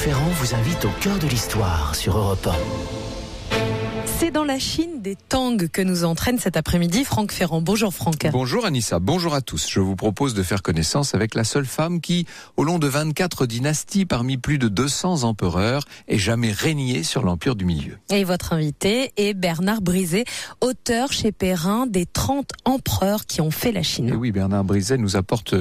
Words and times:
Ferrand 0.00 0.30
vous 0.30 0.54
invite 0.54 0.86
au 0.86 0.90
cœur 1.02 1.18
de 1.18 1.26
l'histoire 1.26 1.94
sur 1.94 2.16
Europe 2.16 2.46
1. 2.46 3.56
C'est 4.06 4.30
dans 4.30 4.44
la 4.44 4.58
Chine 4.58 5.02
des 5.02 5.14
Tang 5.14 5.58
que 5.68 5.82
nous 5.82 6.04
entraîne 6.04 6.38
cet 6.38 6.56
après-midi 6.56 7.04
Franck 7.04 7.32
Ferrand. 7.32 7.60
Bonjour 7.60 7.92
Franck. 7.92 8.26
Bonjour 8.32 8.64
Anissa, 8.64 8.98
bonjour 8.98 9.34
à 9.34 9.42
tous. 9.42 9.68
Je 9.68 9.78
vous 9.78 9.96
propose 9.96 10.32
de 10.32 10.42
faire 10.42 10.62
connaissance 10.62 11.14
avec 11.14 11.34
la 11.34 11.44
seule 11.44 11.66
femme 11.66 12.00
qui, 12.00 12.26
au 12.56 12.64
long 12.64 12.78
de 12.78 12.86
24 12.86 13.44
dynasties 13.44 14.06
parmi 14.06 14.38
plus 14.38 14.56
de 14.56 14.68
200 14.68 15.24
empereurs, 15.24 15.84
ait 16.08 16.16
jamais 16.16 16.50
régné 16.50 17.02
sur 17.02 17.22
l'Empire 17.22 17.54
du 17.54 17.66
Milieu. 17.66 17.98
Et 18.10 18.24
votre 18.24 18.54
invité 18.54 19.12
est 19.18 19.34
Bernard 19.34 19.82
Brizet, 19.82 20.24
auteur 20.62 21.12
chez 21.12 21.30
Perrin 21.30 21.86
des 21.86 22.06
30 22.06 22.52
empereurs 22.64 23.26
qui 23.26 23.42
ont 23.42 23.50
fait 23.50 23.70
la 23.70 23.82
Chine. 23.82 24.08
Et 24.08 24.16
oui, 24.16 24.32
Bernard 24.32 24.64
Brizet 24.64 24.96
nous 24.96 25.16
apporte 25.16 25.54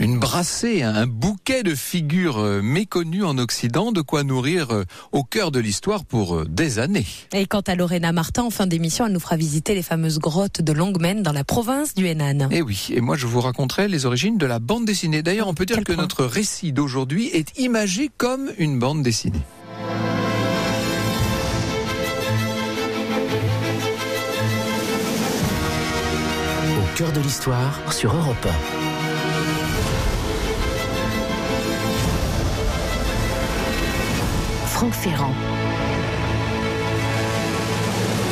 une 0.00 0.18
brassée, 0.18 0.82
un 0.82 1.06
bouquet 1.06 1.62
de 1.62 1.74
figures 1.74 2.38
euh, 2.38 2.62
méconnues 2.62 3.22
en 3.22 3.36
Occident, 3.36 3.92
de 3.92 4.00
quoi 4.00 4.24
nourrir 4.24 4.70
euh, 4.70 4.84
au 5.12 5.24
cœur 5.24 5.50
de 5.50 5.60
l'histoire 5.60 6.06
pour 6.06 6.36
euh, 6.36 6.46
des 6.48 6.78
années. 6.78 7.06
Et 7.34 7.44
quant 7.44 7.60
à 7.60 7.74
Lorena 7.74 8.10
Martin, 8.10 8.44
en 8.44 8.50
fin 8.50 8.66
d'émission, 8.66 9.06
elle 9.06 9.12
nous 9.12 9.20
fera 9.20 9.36
visiter 9.36 9.74
les 9.74 9.82
fameuses 9.82 10.18
grottes 10.18 10.62
de 10.62 10.72
Longmen 10.72 11.22
dans 11.22 11.32
la 11.32 11.44
province 11.44 11.94
du 11.94 12.06
Henan. 12.06 12.48
Et 12.50 12.62
oui, 12.62 12.88
et 12.94 13.02
moi 13.02 13.16
je 13.16 13.26
vous 13.26 13.42
raconterai 13.42 13.88
les 13.88 14.06
origines 14.06 14.38
de 14.38 14.46
la 14.46 14.58
bande 14.58 14.86
dessinée. 14.86 15.22
D'ailleurs, 15.22 15.48
on 15.48 15.54
peut 15.54 15.66
dire 15.66 15.84
que 15.84 15.92
notre 15.92 16.24
récit 16.24 16.72
d'aujourd'hui 16.72 17.28
est 17.34 17.58
imagé 17.58 18.10
comme 18.16 18.50
une 18.56 18.78
bande 18.78 19.02
dessinée. 19.02 19.42
Au 26.78 26.96
cœur 26.96 27.12
de 27.12 27.20
l'histoire 27.20 27.92
sur 27.92 28.14
Europe 28.14 28.46
1. 28.86 28.89
Franck. 34.88 35.34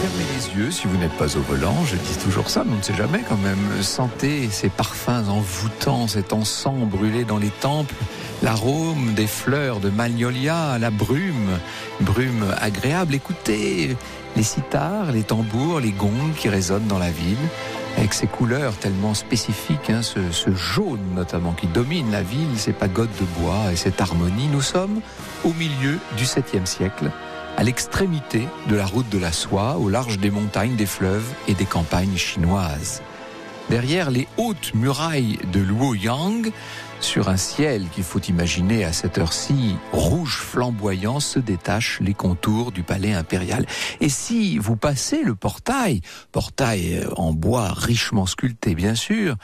Fermez 0.00 0.24
les 0.34 0.58
yeux 0.58 0.70
si 0.70 0.86
vous 0.86 0.96
n'êtes 0.96 1.12
pas 1.12 1.36
au 1.36 1.40
volant, 1.40 1.76
je 1.84 1.96
dis 1.96 2.16
toujours 2.24 2.48
ça, 2.48 2.62
mais 2.64 2.72
on 2.72 2.78
ne 2.78 2.82
sait 2.82 2.94
jamais 2.94 3.20
quand 3.28 3.36
même. 3.36 3.82
Sentez 3.82 4.48
ces 4.50 4.70
parfums 4.70 5.28
envoûtants, 5.28 6.06
cet 6.06 6.32
encens 6.32 6.86
brûlé 6.86 7.24
dans 7.24 7.36
les 7.36 7.50
temples, 7.50 7.94
l'arôme 8.42 9.12
des 9.12 9.26
fleurs 9.26 9.80
de 9.80 9.90
magnolia, 9.90 10.78
la 10.78 10.90
brume, 10.90 11.58
brume 12.00 12.46
agréable. 12.58 13.14
Écoutez 13.14 13.94
les 14.34 14.42
sitars, 14.42 15.12
les 15.12 15.24
tambours, 15.24 15.80
les 15.80 15.92
gongs 15.92 16.32
qui 16.34 16.48
résonnent 16.48 16.86
dans 16.86 16.98
la 16.98 17.10
ville 17.10 17.36
avec 17.98 18.14
ces 18.14 18.28
couleurs 18.28 18.76
tellement 18.76 19.12
spécifiques, 19.12 19.90
hein, 19.90 20.02
ce, 20.02 20.30
ce, 20.30 20.54
jaune 20.54 21.00
notamment 21.14 21.52
qui 21.52 21.66
domine 21.66 22.10
la 22.12 22.22
ville, 22.22 22.56
ces 22.56 22.72
pagodes 22.72 23.10
de 23.20 23.24
bois 23.40 23.72
et 23.72 23.76
cette 23.76 24.00
harmonie. 24.00 24.48
Nous 24.52 24.62
sommes 24.62 25.00
au 25.44 25.52
milieu 25.54 25.98
du 26.16 26.24
7e 26.24 26.64
siècle, 26.64 27.10
à 27.56 27.64
l'extrémité 27.64 28.46
de 28.68 28.76
la 28.76 28.86
route 28.86 29.08
de 29.08 29.18
la 29.18 29.32
soie, 29.32 29.76
au 29.78 29.88
large 29.88 30.18
des 30.18 30.30
montagnes, 30.30 30.76
des 30.76 30.86
fleuves 30.86 31.28
et 31.48 31.54
des 31.54 31.64
campagnes 31.64 32.16
chinoises. 32.16 33.02
Derrière 33.70 34.10
les 34.10 34.26
hautes 34.38 34.72
murailles 34.74 35.38
de 35.52 35.60
Luoyang, 35.60 36.50
sur 37.00 37.28
un 37.28 37.36
ciel 37.36 37.86
qu'il 37.90 38.02
faut 38.02 38.20
imaginer 38.20 38.84
à 38.84 38.92
cette 38.92 39.18
heure-ci 39.18 39.76
rouge 39.92 40.38
flamboyant, 40.38 41.20
se 41.20 41.38
détachent 41.38 42.00
les 42.00 42.14
contours 42.14 42.72
du 42.72 42.82
palais 42.82 43.12
impérial. 43.12 43.66
Et 44.00 44.08
si 44.08 44.58
vous 44.58 44.76
passez 44.76 45.22
le 45.22 45.34
portail, 45.34 46.00
portail 46.32 47.06
en 47.16 47.34
bois 47.34 47.68
richement 47.68 48.24
sculpté 48.24 48.74
bien 48.74 48.94
sûr, 48.94 49.36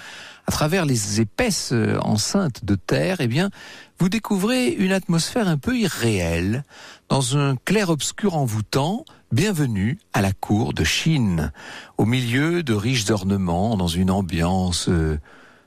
à 0.47 0.53
travers 0.53 0.87
les 0.87 1.21
épaisses 1.21 1.75
enceintes 2.01 2.65
de 2.65 2.75
terre, 2.75 3.19
eh 3.21 3.29
bien, 3.29 3.51
vous 3.99 4.09
découvrez 4.09 4.69
une 4.69 4.93
atmosphère 4.93 5.49
un 5.49 5.59
peu 5.59 5.77
irréelle, 5.77 6.65
dans 7.09 7.37
un 7.37 7.57
clair-obscur 7.57 8.37
envoûtant, 8.37 9.05
bienvenue 9.35 9.99
à 10.13 10.23
la 10.23 10.31
cour 10.33 10.75
de 10.75 10.85
Chine, 10.85 11.51
au 11.99 12.05
milieu 12.05 12.63
de 12.63 12.73
riches 12.73 13.11
ornements, 13.11 13.77
dans 13.77 13.89
une 13.89 14.13
ambiance 14.13 14.89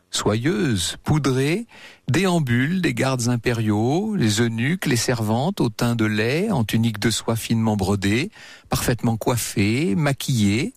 soyeuse, 0.10 0.96
poudrée, 1.04 1.68
déambulent 2.10 2.82
des 2.82 2.94
gardes 2.94 3.28
impériaux, 3.28 4.16
les 4.16 4.40
eunuques, 4.40 4.86
les 4.86 4.96
servantes 4.96 5.60
au 5.60 5.68
teint 5.68 5.96
de 5.96 6.06
lait, 6.06 6.50
en 6.50 6.64
tunique 6.64 7.00
de 7.00 7.10
soie 7.10 7.36
finement 7.36 7.76
brodée, 7.76 8.32
parfaitement 8.70 9.18
coiffées, 9.18 9.96
maquillées, 9.96 10.74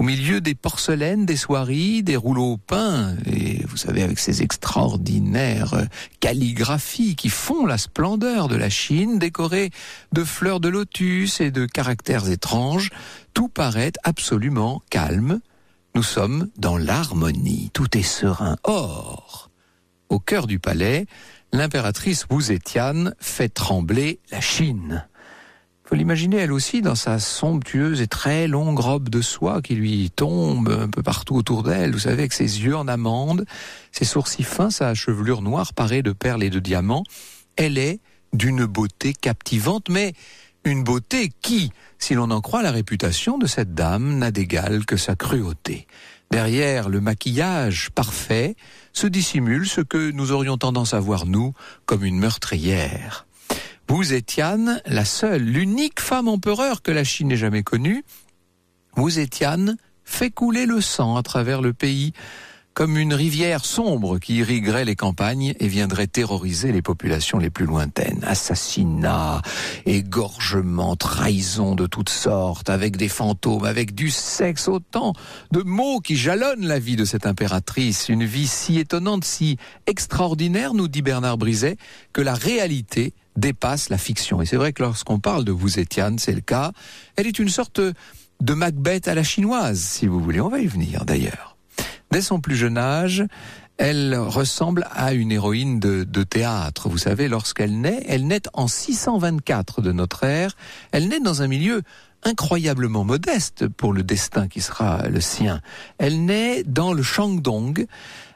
au 0.00 0.02
milieu 0.02 0.40
des 0.40 0.54
porcelaines, 0.54 1.26
des 1.26 1.36
soieries, 1.36 2.02
des 2.02 2.16
rouleaux 2.16 2.56
peints, 2.56 3.16
et 3.26 3.62
vous 3.66 3.76
savez, 3.76 4.02
avec 4.02 4.18
ces 4.18 4.40
extraordinaires 4.40 5.74
calligraphies 6.20 7.16
qui 7.16 7.28
font 7.28 7.66
la 7.66 7.76
splendeur 7.76 8.48
de 8.48 8.56
la 8.56 8.70
Chine, 8.70 9.18
décorées 9.18 9.68
de 10.12 10.24
fleurs 10.24 10.58
de 10.58 10.70
lotus 10.70 11.42
et 11.42 11.50
de 11.50 11.66
caractères 11.66 12.30
étranges, 12.30 12.88
tout 13.34 13.48
paraît 13.48 13.92
absolument 14.02 14.80
calme, 14.88 15.40
nous 15.94 16.02
sommes 16.02 16.48
dans 16.56 16.78
l'harmonie, 16.78 17.68
tout 17.74 17.94
est 17.98 18.02
serein. 18.02 18.56
Or, 18.64 19.50
au 20.08 20.18
cœur 20.18 20.46
du 20.46 20.58
palais, 20.58 21.04
l'impératrice 21.52 22.24
Wu 22.30 22.42
fait 23.18 23.48
trembler 23.50 24.18
la 24.30 24.40
Chine. 24.40 25.06
Faut 25.90 25.96
l'imaginer 25.96 26.36
elle 26.36 26.52
aussi 26.52 26.82
dans 26.82 26.94
sa 26.94 27.18
somptueuse 27.18 28.00
et 28.00 28.06
très 28.06 28.46
longue 28.46 28.78
robe 28.78 29.08
de 29.08 29.20
soie 29.20 29.60
qui 29.60 29.74
lui 29.74 30.08
tombe 30.14 30.68
un 30.68 30.88
peu 30.88 31.02
partout 31.02 31.34
autour 31.34 31.64
d'elle, 31.64 31.90
vous 31.90 31.98
savez, 31.98 32.20
avec 32.20 32.32
ses 32.32 32.62
yeux 32.62 32.76
en 32.76 32.86
amande, 32.86 33.44
ses 33.90 34.04
sourcils 34.04 34.44
fins, 34.44 34.70
sa 34.70 34.94
chevelure 34.94 35.42
noire 35.42 35.74
parée 35.74 36.02
de 36.04 36.12
perles 36.12 36.44
et 36.44 36.50
de 36.50 36.60
diamants. 36.60 37.02
Elle 37.56 37.76
est 37.76 37.98
d'une 38.32 38.66
beauté 38.66 39.14
captivante, 39.14 39.88
mais 39.88 40.12
une 40.64 40.84
beauté 40.84 41.32
qui, 41.42 41.72
si 41.98 42.14
l'on 42.14 42.30
en 42.30 42.40
croit 42.40 42.62
la 42.62 42.70
réputation 42.70 43.36
de 43.36 43.48
cette 43.48 43.74
dame, 43.74 44.16
n'a 44.16 44.30
d'égal 44.30 44.86
que 44.86 44.96
sa 44.96 45.16
cruauté. 45.16 45.88
Derrière 46.30 46.88
le 46.88 47.00
maquillage 47.00 47.90
parfait 47.90 48.54
se 48.92 49.08
dissimule 49.08 49.66
ce 49.66 49.80
que 49.80 50.12
nous 50.12 50.30
aurions 50.30 50.56
tendance 50.56 50.94
à 50.94 51.00
voir, 51.00 51.26
nous, 51.26 51.52
comme 51.84 52.04
une 52.04 52.20
meurtrière. 52.20 53.26
Vous 53.90 54.12
Étienne, 54.12 54.80
la 54.86 55.04
seule, 55.04 55.42
l'unique 55.42 55.98
femme 55.98 56.28
empereur 56.28 56.80
que 56.80 56.92
la 56.92 57.02
Chine 57.02 57.32
ait 57.32 57.36
jamais 57.36 57.64
connue, 57.64 58.04
vous 58.94 59.18
Étienne 59.18 59.76
fait 60.04 60.30
couler 60.30 60.64
le 60.64 60.80
sang 60.80 61.16
à 61.16 61.24
travers 61.24 61.60
le 61.60 61.72
pays 61.72 62.12
comme 62.72 62.96
une 62.96 63.12
rivière 63.12 63.64
sombre 63.64 64.20
qui 64.20 64.36
irriguerait 64.36 64.84
les 64.84 64.94
campagnes 64.94 65.54
et 65.58 65.66
viendrait 65.66 66.06
terroriser 66.06 66.70
les 66.70 66.82
populations 66.82 67.38
les 67.38 67.50
plus 67.50 67.66
lointaines. 67.66 68.22
Assassinats, 68.22 69.42
égorgements, 69.86 70.94
trahisons 70.94 71.74
de 71.74 71.88
toutes 71.88 72.10
sortes, 72.10 72.70
avec 72.70 72.96
des 72.96 73.08
fantômes, 73.08 73.64
avec 73.64 73.96
du 73.96 74.10
sexe, 74.10 74.68
autant 74.68 75.14
de 75.50 75.62
mots 75.62 75.98
qui 75.98 76.14
jalonnent 76.14 76.64
la 76.64 76.78
vie 76.78 76.94
de 76.94 77.04
cette 77.04 77.26
impératrice. 77.26 78.08
Une 78.08 78.24
vie 78.24 78.46
si 78.46 78.78
étonnante, 78.78 79.24
si 79.24 79.56
extraordinaire, 79.88 80.74
nous 80.74 80.86
dit 80.86 81.02
Bernard 81.02 81.38
Briset, 81.38 81.76
que 82.12 82.20
la 82.20 82.34
réalité 82.34 83.14
dépasse 83.36 83.88
la 83.88 83.98
fiction. 83.98 84.42
Et 84.42 84.46
c'est 84.46 84.56
vrai 84.56 84.72
que 84.72 84.82
lorsqu'on 84.82 85.18
parle 85.18 85.44
de 85.44 85.52
vous, 85.52 85.78
Étienne, 85.78 86.18
c'est 86.18 86.34
le 86.34 86.40
cas. 86.40 86.72
Elle 87.16 87.26
est 87.26 87.38
une 87.38 87.48
sorte 87.48 87.80
de 87.80 88.54
Macbeth 88.54 89.08
à 89.08 89.14
la 89.14 89.22
chinoise, 89.22 89.80
si 89.80 90.06
vous 90.06 90.20
voulez. 90.20 90.40
On 90.40 90.48
va 90.48 90.60
y 90.60 90.66
venir 90.66 91.04
d'ailleurs. 91.04 91.56
Dès 92.10 92.22
son 92.22 92.40
plus 92.40 92.56
jeune 92.56 92.78
âge, 92.78 93.24
elle 93.80 94.14
ressemble 94.14 94.86
à 94.90 95.14
une 95.14 95.32
héroïne 95.32 95.80
de, 95.80 96.22
théâtre. 96.22 96.90
Vous 96.90 96.98
savez, 96.98 97.28
lorsqu'elle 97.28 97.80
naît, 97.80 98.04
elle 98.06 98.26
naît 98.26 98.42
en 98.52 98.68
624 98.68 99.80
de 99.80 99.92
notre 99.92 100.24
ère. 100.24 100.54
Elle 100.92 101.08
naît 101.08 101.20
dans 101.20 101.40
un 101.40 101.46
milieu 101.46 101.82
incroyablement 102.22 103.04
modeste 103.04 103.68
pour 103.68 103.94
le 103.94 104.02
destin 104.02 104.48
qui 104.48 104.60
sera 104.60 105.08
le 105.08 105.22
sien. 105.22 105.62
Elle 105.96 106.26
naît 106.26 106.62
dans 106.64 106.92
le 106.92 107.02
Shandong. 107.02 107.86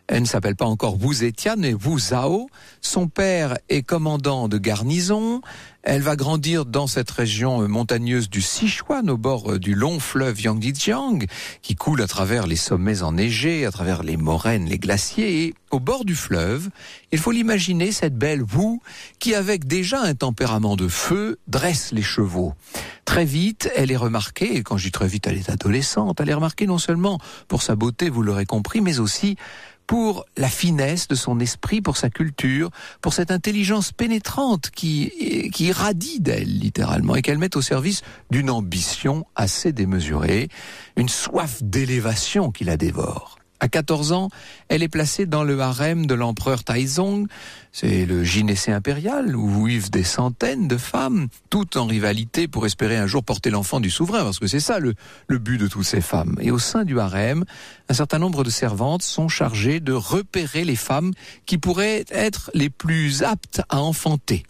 Elle 0.07 0.23
ne 0.23 0.27
s'appelle 0.27 0.57
pas 0.57 0.67
encore 0.67 1.03
Wu 1.03 1.15
Zetian, 1.15 1.55
mais 1.57 1.73
Wu 1.73 1.99
Zhao. 1.99 2.49
Son 2.83 3.09
père 3.09 3.57
est 3.71 3.83
commandant 3.83 4.49
de 4.49 4.59
garnison. 4.59 5.41
Elle 5.83 6.03
va 6.03 6.17
grandir 6.17 6.65
dans 6.65 6.87
cette 6.87 7.11
région 7.11 7.67
montagneuse 7.69 8.31
du 8.31 8.41
Sichuan, 8.41 9.09
au 9.11 9.19
bord 9.19 9.59
du 9.59 9.75
long 9.75 10.01
fleuve 10.01 10.41
Yangtze 10.41 10.91
qui 11.63 11.75
coule 11.75 12.01
à 12.01 12.07
travers 12.07 12.47
les 12.47 12.57
sommets 12.57 13.03
enneigés, 13.03 13.67
à 13.67 13.71
travers 13.71 14.03
les 14.03 14.17
moraines, 14.17 14.67
les 14.67 14.79
glaciers. 14.79 15.45
Et 15.45 15.55
au 15.71 15.81
bord 15.81 16.05
du 16.05 16.15
fleuve, 16.15 16.71
il 17.13 17.19
faut 17.19 17.33
l'imaginer, 17.33 17.93
cette 17.93 18.17
belle 18.17 18.43
Wu, 18.43 18.81
qui 19.19 19.35
avec 19.35 19.67
déjà 19.67 20.01
un 20.01 20.15
tempérament 20.15 20.77
de 20.77 20.89
feu, 20.89 21.39
dresse 21.49 21.93
les 21.93 22.03
chevaux. 22.03 22.55
Très 23.05 23.27
vite, 23.27 23.71
elle 23.77 23.91
est 23.91 23.97
remarquée, 23.97 24.57
et 24.57 24.63
quand 24.63 24.79
je 24.79 24.85
dis 24.85 24.93
très 24.93 25.09
vite, 25.09 25.27
elle 25.27 25.37
est 25.37 25.51
adolescente, 25.51 26.19
elle 26.21 26.31
est 26.31 26.35
remarquée 26.35 26.67
non 26.67 26.79
seulement 26.79 27.19
pour 27.49 27.63
sa 27.63 27.77
beauté, 27.77 28.09
vous 28.09 28.23
l'aurez 28.23 28.47
compris, 28.47 28.81
mais 28.81 29.01
aussi 29.01 29.37
pour 29.87 30.25
la 30.37 30.49
finesse 30.49 31.09
de 31.09 31.15
son 31.15 31.41
esprit, 31.41 31.81
pour 31.81 31.97
sa 31.97 32.11
culture, 32.11 32.71
pour 33.01 33.13
cette 33.13 33.31
intelligence 33.31 33.93
pénétrante 33.93 34.71
qui, 34.71 35.51
qui 35.53 35.67
irradie 35.67 36.21
d'elle 36.21 36.59
littéralement 36.59 37.17
et 37.17 37.23
qu'elle 37.23 37.39
met 37.39 37.57
au 37.57 37.63
service 37.63 38.03
d'une 38.31 38.51
ambition 38.51 39.27
assez 39.37 39.73
démesurée, 39.73 40.49
une 40.97 41.09
soif 41.09 41.63
d'élévation 41.63 42.51
qui 42.51 42.65
la 42.65 42.77
dévore. 42.77 43.39
À 43.61 43.69
14 43.69 44.13
ans, 44.13 44.29
elle 44.69 44.83
est 44.83 44.89
placée 44.89 45.27
dans 45.27 45.45
le 45.45 45.59
harem 45.61 46.07
de 46.07 46.15
l'empereur 46.15 46.65
Taizong. 46.65 47.27
C'est 47.73 48.05
le 48.05 48.23
gynécée 48.23 48.73
impérial 48.73 49.35
où 49.35 49.67
vivent 49.67 49.91
des 49.91 50.05
centaines 50.05 50.69
de 50.69 50.77
femmes, 50.77 51.29
toutes 51.51 51.77
en 51.77 51.87
rivalité 51.87 52.47
pour 52.47 52.67
espérer 52.67 52.97
un 52.97 53.07
jour 53.07 53.25
porter 53.25 53.51
l'enfant 53.51 53.81
du 53.81 53.91
souverain, 53.91 54.25
parce 54.25 54.39
que 54.39 54.47
c'est 54.47 54.61
ça 54.61 54.79
le, 54.79 54.95
le 55.29 55.39
but 55.39 55.59
de 55.59 55.67
toutes 55.67 55.85
ces 55.85 56.01
femmes. 56.01 56.37
Et 56.41 56.51
au 56.51 56.59
sein 56.59 56.85
du 56.85 56.99
harem, 57.01 57.45
un 57.89 57.95
certain 57.95 58.19
nombre 58.19 58.45
de 58.45 58.51
servantes 58.51 59.03
sont 59.03 59.29
chargées 59.29 59.81
de 59.81 59.93
repérer 59.93 60.65
les 60.65 60.77
femmes 60.77 61.13
qui 61.47 61.59
pourraient 61.59 62.05
être 62.11 62.51
les 62.55 62.71
plus 62.71 63.23
aptes 63.23 63.63
à 63.69 63.81
enfanter. 63.81 64.45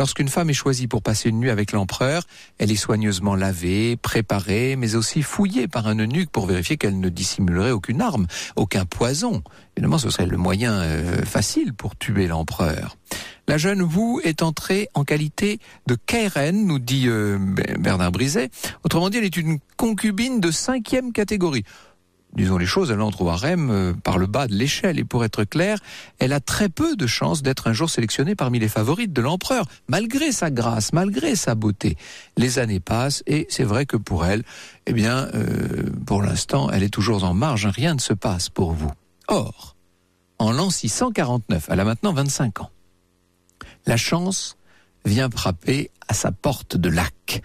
Lorsqu'une 0.00 0.28
femme 0.28 0.48
est 0.48 0.54
choisie 0.54 0.86
pour 0.86 1.02
passer 1.02 1.28
une 1.28 1.40
nuit 1.40 1.50
avec 1.50 1.72
l'empereur, 1.72 2.22
elle 2.56 2.70
est 2.70 2.76
soigneusement 2.76 3.34
lavée, 3.34 3.98
préparée, 3.98 4.74
mais 4.74 4.94
aussi 4.94 5.20
fouillée 5.20 5.68
par 5.68 5.88
un 5.88 5.98
eunuque 5.98 6.30
pour 6.30 6.46
vérifier 6.46 6.78
qu'elle 6.78 6.98
ne 6.98 7.10
dissimulerait 7.10 7.72
aucune 7.72 8.00
arme, 8.00 8.26
aucun 8.56 8.86
poison. 8.86 9.42
Évidemment, 9.76 9.98
ce 9.98 10.08
serait 10.08 10.24
le 10.24 10.38
moyen 10.38 10.72
euh, 10.72 11.22
facile 11.26 11.74
pour 11.74 11.96
tuer 11.96 12.28
l'empereur. 12.28 12.96
La 13.46 13.58
jeune 13.58 13.82
Wu 13.82 14.22
est 14.24 14.40
entrée 14.42 14.88
en 14.94 15.04
qualité 15.04 15.60
de 15.86 15.96
Kairen, 16.06 16.64
nous 16.64 16.78
dit 16.78 17.04
euh, 17.06 17.36
Bernard 17.78 18.12
Briset. 18.12 18.48
Autrement 18.84 19.10
dit, 19.10 19.18
elle 19.18 19.24
est 19.24 19.36
une 19.36 19.58
concubine 19.76 20.40
de 20.40 20.50
cinquième 20.50 21.12
catégorie 21.12 21.64
disons 22.34 22.58
les 22.58 22.66
choses, 22.66 22.90
elle 22.90 23.00
entre 23.00 23.22
au 23.22 23.28
harem 23.28 23.70
euh, 23.70 23.92
par 23.92 24.18
le 24.18 24.26
bas 24.26 24.46
de 24.46 24.54
l'échelle. 24.54 24.98
Et 24.98 25.04
pour 25.04 25.24
être 25.24 25.44
clair, 25.44 25.78
elle 26.18 26.32
a 26.32 26.40
très 26.40 26.68
peu 26.68 26.96
de 26.96 27.06
chances 27.06 27.42
d'être 27.42 27.66
un 27.66 27.72
jour 27.72 27.90
sélectionnée 27.90 28.34
parmi 28.34 28.58
les 28.58 28.68
favorites 28.68 29.12
de 29.12 29.20
l'empereur, 29.20 29.66
malgré 29.88 30.32
sa 30.32 30.50
grâce, 30.50 30.92
malgré 30.92 31.36
sa 31.36 31.54
beauté. 31.54 31.96
Les 32.36 32.58
années 32.58 32.80
passent 32.80 33.22
et 33.26 33.46
c'est 33.50 33.64
vrai 33.64 33.86
que 33.86 33.96
pour 33.96 34.24
elle, 34.24 34.42
eh 34.86 34.92
bien, 34.92 35.28
euh, 35.34 35.90
pour 36.06 36.22
l'instant, 36.22 36.70
elle 36.70 36.82
est 36.82 36.90
toujours 36.90 37.24
en 37.24 37.34
marge. 37.34 37.66
Rien 37.66 37.94
ne 37.94 38.00
se 38.00 38.12
passe 38.12 38.48
pour 38.48 38.72
vous. 38.72 38.92
Or, 39.28 39.76
en 40.38 40.52
l'an 40.52 40.70
649, 40.70 41.66
elle 41.68 41.80
a 41.80 41.84
maintenant 41.84 42.12
25 42.12 42.62
ans, 42.62 42.70
la 43.86 43.96
chance 43.96 44.56
vient 45.04 45.30
frapper 45.30 45.90
à 46.08 46.14
sa 46.14 46.32
porte 46.32 46.76
de 46.76 46.88
lac. 46.88 47.42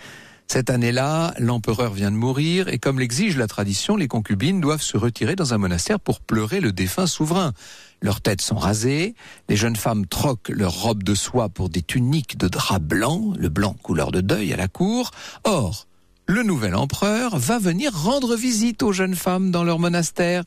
Cette 0.47 0.69
année-là, 0.69 1.33
l'empereur 1.39 1.93
vient 1.93 2.11
de 2.11 2.15
mourir 2.15 2.67
et 2.67 2.77
comme 2.77 2.99
l'exige 2.99 3.35
la 3.35 3.47
tradition, 3.47 3.95
les 3.95 4.07
concubines 4.07 4.61
doivent 4.61 4.81
se 4.81 4.95
retirer 4.95 5.35
dans 5.35 5.53
un 5.53 5.57
monastère 5.57 5.99
pour 5.99 6.21
pleurer 6.21 6.61
le 6.61 6.71
défunt 6.71 7.07
souverain. 7.07 7.53
Leurs 8.01 8.21
têtes 8.21 8.41
sont 8.41 8.55
rasées, 8.55 9.15
les 9.49 9.55
jeunes 9.55 9.75
femmes 9.75 10.05
troquent 10.05 10.49
leurs 10.49 10.81
robes 10.81 11.03
de 11.03 11.15
soie 11.15 11.49
pour 11.49 11.69
des 11.69 11.81
tuniques 11.81 12.37
de 12.37 12.47
drap 12.47 12.79
blanc, 12.79 13.33
le 13.37 13.49
blanc 13.49 13.75
couleur 13.81 14.11
de 14.11 14.21
deuil 14.21 14.53
à 14.53 14.57
la 14.57 14.67
cour. 14.67 15.11
Or, 15.43 15.87
le 16.27 16.43
nouvel 16.43 16.75
empereur 16.75 17.37
va 17.37 17.59
venir 17.59 17.93
rendre 17.93 18.35
visite 18.35 18.81
aux 18.81 18.91
jeunes 18.91 19.15
femmes 19.15 19.51
dans 19.51 19.63
leur 19.63 19.77
monastère. 19.77 20.43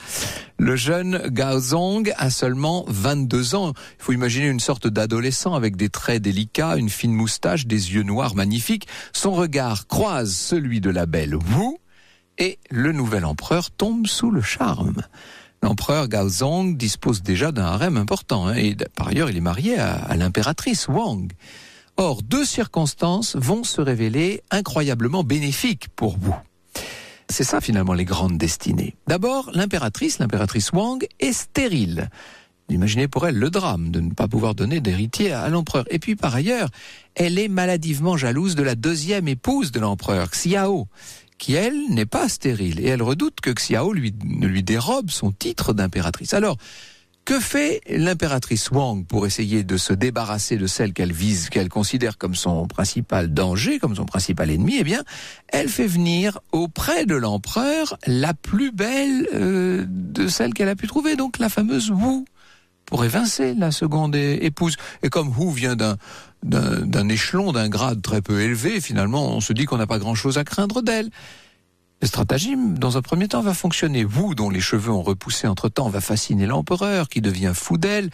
Le 0.58 0.74
jeune 0.74 1.28
Gaozong 1.28 2.12
a 2.16 2.30
seulement 2.30 2.84
22 2.88 3.54
ans. 3.54 3.72
Il 3.98 4.04
faut 4.04 4.12
imaginer 4.12 4.48
une 4.48 4.60
sorte 4.60 4.88
d'adolescent 4.88 5.54
avec 5.54 5.76
des 5.76 5.88
traits 5.88 6.22
délicats, 6.22 6.76
une 6.76 6.88
fine 6.90 7.12
moustache, 7.12 7.66
des 7.66 7.94
yeux 7.94 8.02
noirs 8.02 8.34
magnifiques. 8.34 8.88
Son 9.12 9.32
regard 9.32 9.86
croise 9.86 10.34
celui 10.34 10.80
de 10.80 10.90
la 10.90 11.06
belle 11.06 11.36
Wu 11.36 11.76
et 12.38 12.58
le 12.70 12.92
nouvel 12.92 13.24
empereur 13.24 13.70
tombe 13.70 14.06
sous 14.06 14.30
le 14.30 14.42
charme. 14.42 15.02
L'empereur 15.62 16.08
Gaozong 16.08 16.76
dispose 16.76 17.22
déjà 17.22 17.52
d'un 17.52 17.64
harem 17.64 17.96
important 17.96 18.46
hein, 18.46 18.54
et 18.54 18.76
par 18.96 19.08
ailleurs 19.08 19.30
il 19.30 19.36
est 19.36 19.40
marié 19.40 19.78
à, 19.78 19.94
à 19.94 20.16
l'impératrice 20.16 20.88
Wang. 20.88 21.32
Or, 22.00 22.22
deux 22.22 22.44
circonstances 22.44 23.34
vont 23.34 23.64
se 23.64 23.80
révéler 23.80 24.40
incroyablement 24.52 25.24
bénéfiques 25.24 25.88
pour 25.96 26.16
vous. 26.16 26.34
C'est 27.28 27.42
ça 27.42 27.60
finalement 27.60 27.92
les 27.92 28.04
grandes 28.04 28.38
destinées. 28.38 28.94
D'abord, 29.08 29.50
l'impératrice, 29.52 30.20
l'impératrice 30.20 30.70
Wang, 30.70 31.04
est 31.18 31.32
stérile. 31.32 32.08
Imaginez 32.68 33.08
pour 33.08 33.26
elle 33.26 33.36
le 33.36 33.50
drame 33.50 33.90
de 33.90 33.98
ne 33.98 34.12
pas 34.12 34.28
pouvoir 34.28 34.54
donner 34.54 34.78
d'héritier 34.78 35.32
à 35.32 35.48
l'empereur. 35.48 35.86
Et 35.90 35.98
puis 35.98 36.14
par 36.14 36.36
ailleurs, 36.36 36.68
elle 37.16 37.36
est 37.36 37.48
maladivement 37.48 38.16
jalouse 38.16 38.54
de 38.54 38.62
la 38.62 38.76
deuxième 38.76 39.26
épouse 39.26 39.72
de 39.72 39.80
l'empereur, 39.80 40.30
Xiao, 40.30 40.86
qui 41.36 41.54
elle 41.54 41.88
n'est 41.90 42.06
pas 42.06 42.28
stérile. 42.28 42.78
Et 42.78 42.86
elle 42.86 43.02
redoute 43.02 43.40
que 43.40 43.50
Xiao 43.50 43.92
ne 43.92 44.46
lui 44.46 44.62
dérobe 44.62 45.10
son 45.10 45.32
titre 45.32 45.72
d'impératrice. 45.72 46.32
Alors, 46.32 46.58
que 47.28 47.40
fait 47.40 47.82
l'impératrice 47.90 48.70
Wang 48.70 49.04
pour 49.04 49.26
essayer 49.26 49.62
de 49.62 49.76
se 49.76 49.92
débarrasser 49.92 50.56
de 50.56 50.66
celle 50.66 50.94
qu'elle 50.94 51.12
vise, 51.12 51.50
qu'elle 51.50 51.68
considère 51.68 52.16
comme 52.16 52.34
son 52.34 52.66
principal 52.66 53.34
danger, 53.34 53.78
comme 53.78 53.94
son 53.94 54.06
principal 54.06 54.50
ennemi? 54.50 54.76
Eh 54.78 54.82
bien, 54.82 55.02
elle 55.48 55.68
fait 55.68 55.86
venir 55.86 56.38
auprès 56.52 57.04
de 57.04 57.14
l'empereur 57.14 57.98
la 58.06 58.32
plus 58.32 58.72
belle 58.72 59.28
euh, 59.34 59.84
de 59.86 60.26
celle 60.26 60.54
qu'elle 60.54 60.70
a 60.70 60.74
pu 60.74 60.86
trouver, 60.86 61.16
donc 61.16 61.38
la 61.38 61.50
fameuse 61.50 61.90
Wu, 61.90 62.24
pour 62.86 63.04
évincer 63.04 63.52
la 63.52 63.72
seconde 63.72 64.16
épouse. 64.16 64.78
Et 65.02 65.10
comme 65.10 65.28
Wu 65.28 65.52
vient 65.52 65.76
d'un 65.76 65.98
d'un 66.42 67.08
échelon, 67.10 67.52
d'un 67.52 67.68
grade 67.68 68.00
très 68.00 68.22
peu 68.22 68.40
élevé, 68.40 68.80
finalement, 68.80 69.36
on 69.36 69.40
se 69.40 69.52
dit 69.52 69.66
qu'on 69.66 69.76
n'a 69.76 69.88
pas 69.88 69.98
grand-chose 69.98 70.38
à 70.38 70.44
craindre 70.44 70.80
d'elle. 70.80 71.10
Le 72.00 72.06
stratagème, 72.06 72.78
dans 72.78 72.96
un 72.96 73.02
premier 73.02 73.26
temps, 73.26 73.40
va 73.40 73.54
fonctionner. 73.54 74.04
Vous, 74.04 74.36
dont 74.36 74.50
les 74.50 74.60
cheveux 74.60 74.92
ont 74.92 75.02
repoussé 75.02 75.48
entre-temps, 75.48 75.88
va 75.88 76.00
fasciner 76.00 76.46
l'empereur, 76.46 77.08
qui 77.08 77.20
devient 77.20 77.52
fou 77.54 77.76
d'elle. 77.76 78.10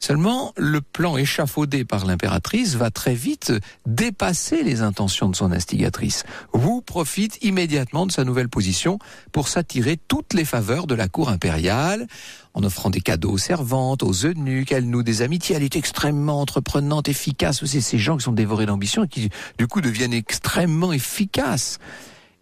Seulement, 0.00 0.52
le 0.56 0.80
plan 0.80 1.16
échafaudé 1.16 1.84
par 1.84 2.04
l'impératrice 2.04 2.74
va 2.74 2.90
très 2.90 3.14
vite 3.14 3.52
dépasser 3.86 4.64
les 4.64 4.80
intentions 4.80 5.28
de 5.28 5.36
son 5.36 5.52
instigatrice. 5.52 6.24
Wu 6.52 6.82
profite 6.84 7.38
immédiatement 7.44 8.06
de 8.06 8.10
sa 8.10 8.24
nouvelle 8.24 8.48
position 8.48 8.98
pour 9.30 9.46
s'attirer 9.46 10.00
toutes 10.08 10.34
les 10.34 10.44
faveurs 10.44 10.88
de 10.88 10.96
la 10.96 11.06
cour 11.06 11.28
impériale. 11.28 12.08
En 12.54 12.64
offrant 12.64 12.90
des 12.90 13.00
cadeaux 13.00 13.30
aux 13.30 13.38
servantes, 13.38 14.02
aux 14.02 14.26
eunuques, 14.26 14.72
elle 14.72 14.90
noue 14.90 15.04
des 15.04 15.22
amitiés, 15.22 15.54
elle 15.54 15.62
est 15.62 15.76
extrêmement 15.76 16.40
entreprenante, 16.40 17.08
efficace. 17.08 17.64
C'est 17.64 17.80
ces 17.80 17.98
gens 17.98 18.16
qui 18.16 18.24
sont 18.24 18.32
dévorés 18.32 18.66
d'ambition 18.66 19.04
et 19.04 19.08
qui, 19.08 19.30
du 19.56 19.68
coup, 19.68 19.80
deviennent 19.80 20.12
extrêmement 20.12 20.92
efficaces 20.92 21.78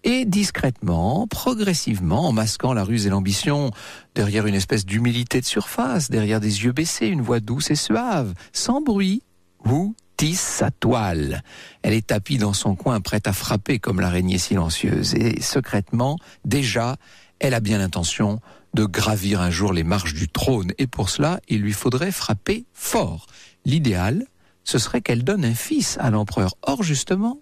et 0.05 0.25
discrètement, 0.25 1.27
progressivement, 1.27 2.29
en 2.29 2.33
masquant 2.33 2.73
la 2.73 2.85
ruse 2.85 3.07
et 3.07 3.11
l'ambition, 3.11 3.71
derrière 4.15 4.47
une 4.47 4.55
espèce 4.55 4.87
d'humilité 4.87 5.41
de 5.41 5.47
surface, 5.47 6.11
derrière 6.11 6.41
des 6.41 6.65
yeux 6.65 6.73
baissés, 6.73 7.07
une 7.07 7.21
voix 7.21 7.41
douce 7.41 7.71
et 7.71 7.77
suave, 7.77 8.35
sans 8.53 8.81
bruit, 8.81 9.23
ou 9.67 9.95
tisse 10.17 10.41
sa 10.41 10.71
toile. 10.71 11.43
Elle 11.83 11.95
est 11.95 12.09
tapie 12.09 12.39
dans 12.39 12.53
son 12.53 12.75
coin, 12.75 13.01
prête 13.01 13.27
à 13.27 13.33
frapper 13.33 13.79
comme 13.79 14.01
l'araignée 14.01 14.39
silencieuse, 14.39 15.15
et 15.15 15.41
secrètement, 15.41 16.17
déjà, 16.45 16.97
elle 17.39 17.55
a 17.55 17.61
bien 17.61 17.79
l'intention 17.79 18.41
de 18.75 18.85
gravir 18.85 19.41
un 19.41 19.51
jour 19.51 19.73
les 19.73 19.83
marches 19.83 20.15
du 20.15 20.29
trône, 20.29 20.73
et 20.79 20.87
pour 20.87 21.11
cela, 21.11 21.41
il 21.49 21.61
lui 21.61 21.73
faudrait 21.73 22.13
frapper 22.13 22.65
fort. 22.73 23.27
L'idéal, 23.65 24.27
ce 24.65 24.79
serait 24.79 25.01
qu'elle 25.01 25.25
donne 25.25 25.45
un 25.45 25.55
fils 25.55 25.99
à 26.01 26.11
l'empereur. 26.11 26.55
Or, 26.63 26.83
justement, 26.83 27.39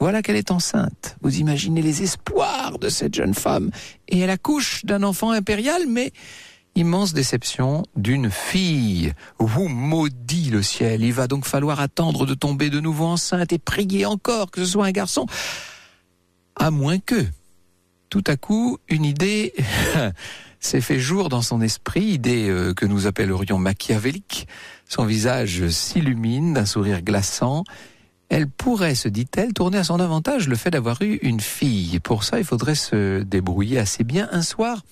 voilà 0.00 0.22
qu'elle 0.22 0.36
est 0.36 0.50
enceinte. 0.50 1.16
Vous 1.22 1.38
imaginez 1.38 1.82
les 1.82 2.02
espoirs 2.02 2.78
de 2.78 2.88
cette 2.88 3.14
jeune 3.14 3.34
femme. 3.34 3.70
Et 4.08 4.18
elle 4.18 4.30
accouche 4.30 4.84
d'un 4.84 5.02
enfant 5.02 5.30
impérial, 5.30 5.82
mais 5.88 6.12
immense 6.74 7.14
déception 7.14 7.84
d'une 7.96 8.30
fille. 8.30 9.12
Vous 9.38 9.68
maudit 9.68 10.50
le 10.50 10.62
ciel. 10.62 11.02
Il 11.02 11.12
va 11.12 11.26
donc 11.26 11.46
falloir 11.46 11.80
attendre 11.80 12.26
de 12.26 12.34
tomber 12.34 12.70
de 12.70 12.80
nouveau 12.80 13.06
enceinte 13.06 13.52
et 13.52 13.58
prier 13.58 14.06
encore 14.06 14.50
que 14.50 14.60
ce 14.64 14.72
soit 14.72 14.86
un 14.86 14.92
garçon. 14.92 15.26
À 16.56 16.70
moins 16.70 16.98
que, 16.98 17.24
tout 18.10 18.24
à 18.26 18.36
coup, 18.36 18.78
une 18.88 19.04
idée 19.04 19.54
s'est 20.60 20.80
fait 20.80 20.98
jour 20.98 21.28
dans 21.28 21.42
son 21.42 21.60
esprit, 21.60 22.04
idée 22.04 22.48
euh, 22.48 22.74
que 22.74 22.86
nous 22.86 23.06
appellerions 23.06 23.58
machiavélique. 23.58 24.48
Son 24.88 25.04
visage 25.04 25.68
s'illumine 25.68 26.54
d'un 26.54 26.66
sourire 26.66 27.02
glaçant 27.02 27.64
elle 28.34 28.48
pourrait, 28.48 28.96
se 28.96 29.06
dit-elle, 29.06 29.52
tourner 29.52 29.78
à 29.78 29.84
son 29.84 30.00
avantage 30.00 30.48
le 30.48 30.56
fait 30.56 30.70
d'avoir 30.70 31.00
eu 31.02 31.20
une 31.22 31.38
fille. 31.38 32.00
Pour 32.00 32.24
ça, 32.24 32.40
il 32.40 32.44
faudrait 32.44 32.74
se 32.74 33.22
débrouiller 33.22 33.78
assez 33.78 34.02
bien. 34.02 34.28
Un 34.32 34.42
soir, 34.42 34.82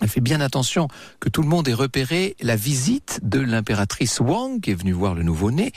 elle 0.00 0.08
fait 0.08 0.20
bien 0.20 0.40
attention 0.40 0.86
que 1.18 1.28
tout 1.28 1.42
le 1.42 1.48
monde 1.48 1.66
ait 1.66 1.74
repéré 1.74 2.36
la 2.40 2.54
visite 2.54 3.18
de 3.24 3.40
l'impératrice 3.40 4.20
Wang, 4.20 4.60
qui 4.60 4.70
est 4.70 4.74
venue 4.74 4.92
voir 4.92 5.16
le 5.16 5.24
nouveau-né. 5.24 5.72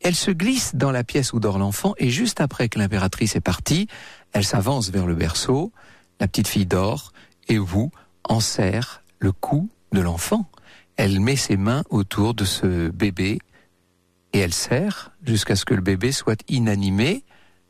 Elle 0.00 0.16
se 0.16 0.32
glisse 0.32 0.74
dans 0.74 0.90
la 0.90 1.04
pièce 1.04 1.32
où 1.34 1.38
dort 1.38 1.56
l'enfant 1.56 1.94
et 1.98 2.10
juste 2.10 2.40
après 2.40 2.68
que 2.68 2.80
l'impératrice 2.80 3.36
est 3.36 3.40
partie, 3.40 3.86
elle 4.32 4.44
s'avance 4.44 4.90
vers 4.90 5.06
le 5.06 5.14
berceau. 5.14 5.70
La 6.18 6.26
petite 6.26 6.48
fille 6.48 6.66
dort 6.66 7.12
et 7.46 7.60
Wu 7.60 7.90
en 8.28 8.40
serre 8.40 9.04
le 9.20 9.30
cou 9.30 9.68
de 9.92 10.00
l'enfant. 10.00 10.46
Elle 10.96 11.20
met 11.20 11.36
ses 11.36 11.56
mains 11.56 11.84
autour 11.90 12.34
de 12.34 12.44
ce 12.44 12.88
bébé 12.88 13.38
et 14.34 14.40
elle 14.40 14.52
serre 14.52 15.12
jusqu'à 15.24 15.56
ce 15.56 15.64
que 15.64 15.74
le 15.74 15.80
bébé 15.80 16.12
soit 16.12 16.40
inanimé. 16.48 17.24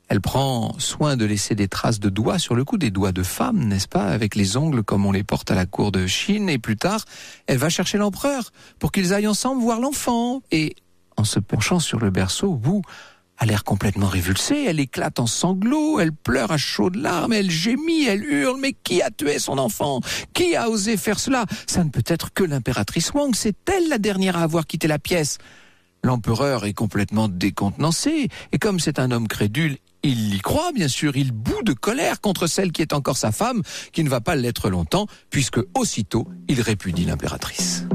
Elle 0.08 0.20
prend 0.20 0.78
soin 0.78 1.16
de 1.16 1.24
laisser 1.24 1.54
des 1.54 1.68
traces 1.68 2.00
de 2.00 2.08
doigts 2.08 2.38
sur 2.38 2.54
le 2.54 2.64
cou, 2.64 2.78
des 2.78 2.90
doigts 2.90 3.12
de 3.12 3.22
femme, 3.22 3.64
n'est-ce 3.64 3.88
pas, 3.88 4.06
avec 4.06 4.34
les 4.34 4.56
ongles 4.56 4.82
comme 4.82 5.06
on 5.06 5.12
les 5.12 5.24
porte 5.24 5.50
à 5.50 5.54
la 5.54 5.66
cour 5.66 5.92
de 5.92 6.06
Chine. 6.06 6.48
Et 6.48 6.58
plus 6.58 6.76
tard, 6.76 7.04
elle 7.46 7.58
va 7.58 7.68
chercher 7.68 7.98
l'empereur 7.98 8.50
pour 8.78 8.92
qu'ils 8.92 9.12
aillent 9.12 9.26
ensemble 9.26 9.62
voir 9.62 9.78
l'enfant. 9.78 10.42
Et 10.50 10.74
en 11.16 11.24
se 11.24 11.38
penchant 11.38 11.80
sur 11.80 12.00
le 12.00 12.10
berceau, 12.10 12.58
vous, 12.62 12.82
a 13.36 13.46
l'air 13.46 13.64
complètement 13.64 14.06
révulsée, 14.06 14.64
elle 14.66 14.80
éclate 14.80 15.18
en 15.18 15.26
sanglots, 15.26 16.00
elle 16.00 16.12
pleure 16.12 16.52
à 16.52 16.56
chaudes 16.56 16.96
larmes, 16.96 17.32
elle 17.32 17.50
gémit, 17.50 18.04
elle 18.04 18.24
hurle, 18.24 18.60
mais 18.60 18.72
qui 18.72 19.02
a 19.02 19.10
tué 19.10 19.38
son 19.38 19.58
enfant? 19.58 20.00
Qui 20.32 20.54
a 20.54 20.70
osé 20.70 20.96
faire 20.96 21.18
cela? 21.18 21.44
Ça 21.66 21.82
ne 21.82 21.90
peut 21.90 22.04
être 22.06 22.32
que 22.32 22.44
l'impératrice 22.44 23.12
Wang, 23.12 23.34
c'est 23.34 23.56
elle 23.68 23.88
la 23.88 23.98
dernière 23.98 24.36
à 24.36 24.42
avoir 24.42 24.66
quitté 24.66 24.86
la 24.86 24.98
pièce. 24.98 25.38
L'empereur 26.04 26.66
est 26.66 26.74
complètement 26.74 27.28
décontenancé, 27.28 28.28
et 28.52 28.58
comme 28.58 28.78
c'est 28.78 28.98
un 28.98 29.10
homme 29.10 29.26
crédule, 29.26 29.78
il 30.02 30.34
y 30.34 30.38
croit, 30.40 30.70
bien 30.72 30.86
sûr, 30.86 31.16
il 31.16 31.32
bout 31.32 31.62
de 31.62 31.72
colère 31.72 32.20
contre 32.20 32.46
celle 32.46 32.72
qui 32.72 32.82
est 32.82 32.92
encore 32.92 33.16
sa 33.16 33.32
femme, 33.32 33.62
qui 33.90 34.04
ne 34.04 34.10
va 34.10 34.20
pas 34.20 34.36
l'être 34.36 34.68
longtemps, 34.68 35.06
puisque 35.30 35.60
aussitôt 35.74 36.28
il 36.46 36.60
répudie 36.60 37.06
l'impératrice. 37.06 37.86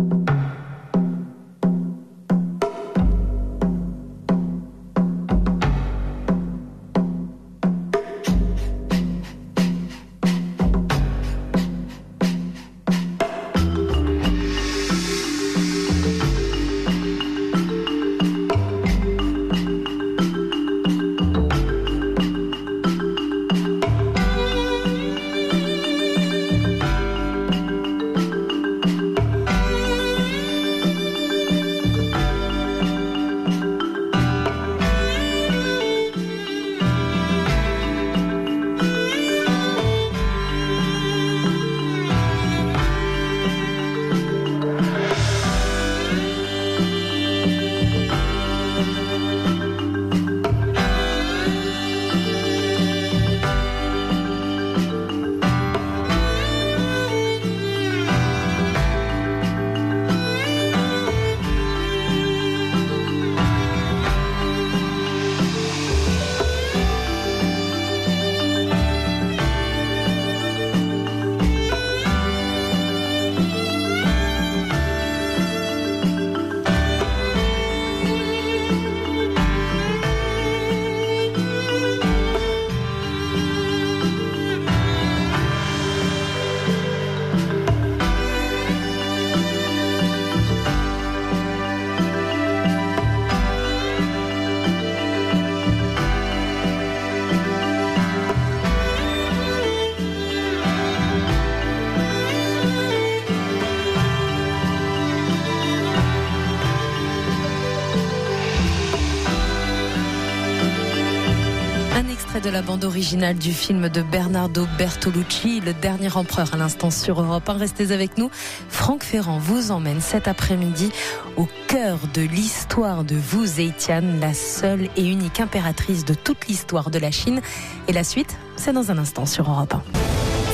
La 112.60 112.66
bande 112.66 112.84
originale 112.84 113.38
du 113.38 113.54
film 113.54 113.88
de 113.88 114.02
Bernardo 114.02 114.68
Bertolucci, 114.78 115.62
Le 115.62 115.74
Dernier 115.74 116.14
Empereur, 116.14 116.54
à 116.54 116.58
l'instant 116.58 116.92
sur 116.92 117.22
Europe 117.22 117.48
1. 117.48 117.54
Restez 117.54 117.94
avec 117.94 118.18
nous. 118.18 118.30
Franck 118.68 119.02
Ferrand 119.02 119.38
vous 119.38 119.72
emmène 119.72 120.02
cet 120.02 120.28
après-midi 120.28 120.92
au 121.38 121.48
cœur 121.68 122.00
de 122.14 122.22
l'histoire 122.22 123.06
de 123.06 123.16
Wu 123.16 123.48
Zetian, 123.48 124.04
la 124.20 124.34
seule 124.34 124.90
et 124.98 125.08
unique 125.08 125.40
impératrice 125.40 126.04
de 126.04 126.14
toute 126.14 126.48
l'histoire 126.48 126.90
de 126.90 127.00
la 127.00 127.12
Chine. 127.12 127.40
Et 127.88 127.94
la 127.94 128.04
suite, 128.04 128.36
c'est 128.58 128.74
dans 128.74 128.92
un 128.92 128.98
instant 128.98 129.26
sur 129.26 129.50
Europe 129.50 129.76
1. 129.76 129.82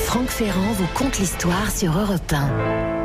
Franck 0.04 0.28
Ferrand 0.28 0.72
vous 0.74 0.86
conte 0.94 1.18
l'histoire 1.18 1.72
sur 1.72 1.98
Europe 1.98 2.32
1. 2.32 2.95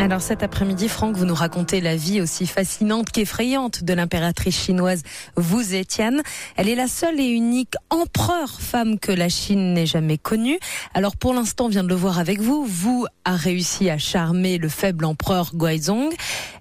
Alors 0.00 0.20
cet 0.20 0.44
après-midi, 0.44 0.88
Franck, 0.88 1.16
vous 1.16 1.24
nous 1.24 1.34
racontez 1.34 1.80
la 1.80 1.96
vie 1.96 2.20
aussi 2.20 2.46
fascinante 2.46 3.10
qu'effrayante 3.10 3.82
de 3.82 3.94
l'impératrice 3.94 4.56
chinoise 4.56 5.02
Wu 5.36 5.62
Zetian. 5.64 6.18
Elle 6.56 6.68
est 6.68 6.76
la 6.76 6.86
seule 6.86 7.18
et 7.18 7.26
unique 7.26 7.74
empereur 7.90 8.60
femme 8.60 9.00
que 9.00 9.10
la 9.10 9.28
Chine 9.28 9.74
n'ait 9.74 9.86
jamais 9.86 10.16
connue. 10.16 10.58
Alors 10.94 11.16
pour 11.16 11.34
l'instant, 11.34 11.66
on 11.66 11.68
vient 11.68 11.82
de 11.82 11.88
le 11.88 11.96
voir 11.96 12.20
avec 12.20 12.40
vous, 12.40 12.64
Wu 12.64 13.06
a 13.24 13.34
réussi 13.34 13.90
à 13.90 13.98
charmer 13.98 14.58
le 14.58 14.68
faible 14.68 15.04
empereur 15.04 15.50
Guizhong. 15.54 16.14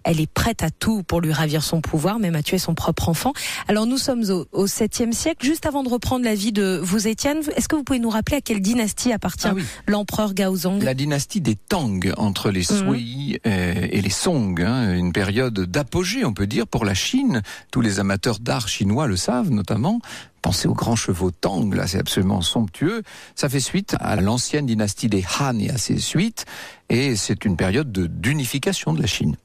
Elle 0.04 0.20
est 0.20 0.32
prête 0.32 0.64
à 0.64 0.72
tout 0.72 1.04
pour 1.04 1.22
lui 1.22 1.32
ravir 1.32 1.64
son 1.64 1.80
pouvoir, 1.80 2.18
même 2.18 2.36
à 2.36 2.42
tuer 2.42 2.58
son 2.58 2.74
propre 2.74 3.08
enfant. 3.08 3.34
Alors 3.68 3.86
nous 3.86 3.98
sommes 3.98 4.24
au, 4.52 4.66
7e 4.66 5.12
siècle. 5.12 5.46
Juste 5.46 5.68
avant 5.68 5.84
de 5.84 5.90
reprendre 5.90 6.26
la 6.26 6.34
vie 6.34 6.52
de 6.52 6.82
Wu 6.84 7.02
Zetian, 7.02 7.42
est-ce 7.56 7.68
que 7.68 7.76
vous 7.76 7.84
pouvez 7.84 8.00
nous 8.00 8.10
rappeler 8.10 8.38
à 8.38 8.42
quelle 8.42 8.62
dynastie 8.62 9.14
appartient 9.14 9.48
ah 9.48 9.54
l'empereur 9.86 10.34
Gaozong 10.34 10.82
La 10.82 10.96
dynastie 10.96 11.40
des 11.40 11.56
Tang, 11.56 12.00
entre 12.18 12.50
les 12.50 12.62
mhm. 12.62 12.94
Sui 12.94 13.27
euh, 13.46 13.88
et 13.92 14.02
les 14.02 14.10
Song, 14.10 14.62
hein, 14.62 14.94
une 14.94 15.14
période 15.14 15.60
d'apogée, 15.60 16.26
on 16.26 16.34
peut 16.34 16.48
dire, 16.48 16.68
pour 16.68 16.86
la 16.86 16.94
Chine. 16.94 17.42
Tous 17.72 17.82
les 17.82 18.00
amateurs 18.00 18.40
d'art 18.40 18.68
chinois 18.68 19.08
le 19.08 19.16
savent, 19.16 19.52
notamment. 19.52 20.00
Pensez 20.42 20.68
aux 20.68 20.74
grands 20.74 20.96
chevaux 20.96 21.32
Tang, 21.32 21.74
là, 21.74 21.88
c'est 21.88 22.00
absolument 22.00 22.42
somptueux. 22.42 23.04
Ça 23.36 23.50
fait 23.50 23.60
suite 23.60 23.96
à 24.00 24.16
l'ancienne 24.18 24.66
dynastie 24.66 25.10
des 25.10 25.26
Han 25.40 25.60
et 25.60 25.70
à 25.70 25.78
ses 25.78 26.00
suites 26.00 26.46
et 26.90 27.16
c'est 27.16 27.44
une 27.44 27.58
période 27.58 27.92
d'unification 27.92 28.94
de, 28.94 29.02
la 29.02 29.08
Chine. 29.08 29.36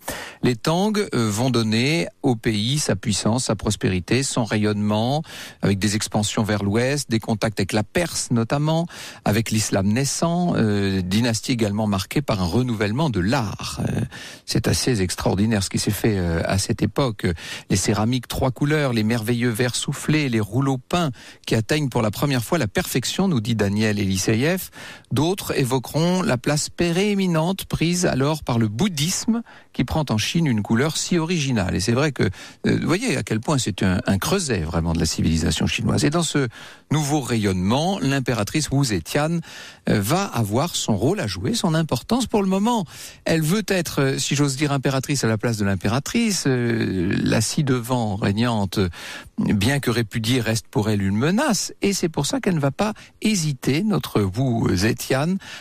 Les 0.43 0.55
Tang 0.55 0.97
euh, 0.97 1.29
vont 1.29 1.51
donner 1.51 2.09
au 2.23 2.37
pays 2.37 2.79
sa 2.79 2.95
puissance, 2.95 3.45
sa 3.47 3.57
prospérité, 3.57 4.23
son 4.23 4.45
rayonnement, 4.45 5.23
avec 5.61 5.79
des 5.79 5.97
expansions 5.97 6.45
vers 6.45 6.63
l'ouest, 6.63 7.11
des 7.11 7.19
contacts 7.19 7.59
avec 7.59 7.73
la 7.73 7.83
Perse 7.83 8.31
notamment, 8.31 8.87
avec 9.25 9.51
l'islam 9.51 9.89
naissant, 9.89 10.55
euh, 10.57 11.03
dynastie 11.03 11.53
également 11.53 11.87
marquée 11.87 12.23
par 12.23 12.41
un 12.41 12.47
renouvellement 12.47 13.11
de 13.11 13.21
l'art. 13.21 13.81
Euh, 13.81 14.01
c'est 14.47 14.69
assez 14.69 15.03
extraordinaire 15.03 15.65
ce 15.65 15.71
qui 15.71 15.79
s'est 15.79 15.91
fait 15.91 16.19
à 16.19 16.59
cette 16.59 16.83
époque. 16.83 17.27
Les 17.71 17.77
céramiques 17.77 18.29
trois 18.29 18.51
couleurs, 18.51 18.93
les 18.93 19.03
merveilleux 19.03 19.51
verres 19.51 19.75
soufflés, 19.75 20.29
les 20.29 20.41
rouleaux 20.41 20.79
qui 21.47 21.55
atteignent 21.55 21.89
pour 21.89 22.03
la 22.03 22.11
première 22.11 22.45
fois 22.45 22.59
la 22.59 22.69
perfection, 22.69 23.29
nous 23.29 23.41
dit 23.41 23.55
Daniel 23.55 23.99
Eliseyev. 23.99 24.71
D'autres 25.13 25.59
évoqueront 25.59 26.23
la 26.23 26.39
place 26.39 26.71
péréminente 26.71 27.67
prise 27.67 28.07
alors 28.07 28.43
par 28.43 28.59
le 28.59 28.69
bouddhisme 28.69 29.43
qui 29.75 29.85
prend 29.85 30.07
en 30.09 30.17
Chine 30.17 30.47
une 30.47 30.63
couleur 30.63 30.97
si 30.97 31.19
originale. 31.19 31.75
Et 31.75 31.81
c'est 31.81 31.93
vrai 31.93 32.13
que, 32.13 32.23
euh, 32.67 32.79
vous 32.81 32.87
voyez 32.87 33.19
à 33.19 33.23
quel 33.23 33.39
point 33.39 33.59
c'est 33.59 33.83
un, 33.83 34.01
creuset 34.19 34.61
vraiment 34.61 34.95
de 34.95 34.99
la 34.99 35.05
civilisation 35.05 35.67
chinoise. 35.67 36.05
Et 36.05 36.11
dans 36.11 36.23
ce 36.23 36.49
nouveau 36.91 37.21
rayonnement, 37.21 37.99
l'impératrice 38.01 38.71
Wu 38.71 38.87
Zetian 38.87 39.41
euh, 39.91 40.01
va 40.01 40.25
avoir 40.25 40.75
son 40.77 40.97
rôle 40.97 41.21
à 41.21 41.27
jouer, 41.27 41.53
son 41.53 41.75
importance 41.75 42.27
pour 42.27 42.43
le 42.43 42.49
moment. 42.49 42.87
Elle 43.27 43.43
veut 43.43 43.65
être, 43.69 44.01
euh, 44.01 44.19
si 44.19 44.35
j'ose 44.35 44.57
dire, 44.57 44.73
impératrice 44.73 45.25
à 45.25 45.29
la 45.29 45.37
place 45.37 45.59
de 45.59 45.67
l'impératrice. 45.67 46.47
la 46.47 47.41
ci-devant 47.43 48.17
régnante, 48.17 48.79
bien 49.39 49.79
que 49.79 49.91
répudiée, 49.91 50.41
reste 50.41 50.69
pour 50.69 50.89
elle 50.89 51.03
une 51.03 51.17
menace. 51.17 51.75
Et 51.83 51.93
c'est 51.93 52.09
pour 52.09 52.25
ça 52.25 52.41
qu'elle 52.41 52.55
ne 52.55 52.61
va 52.61 52.71
pas 52.71 52.95
hésiter, 53.21 53.83
notre 53.83 54.23
Wu 54.23 54.75
Zetian, 54.75 55.02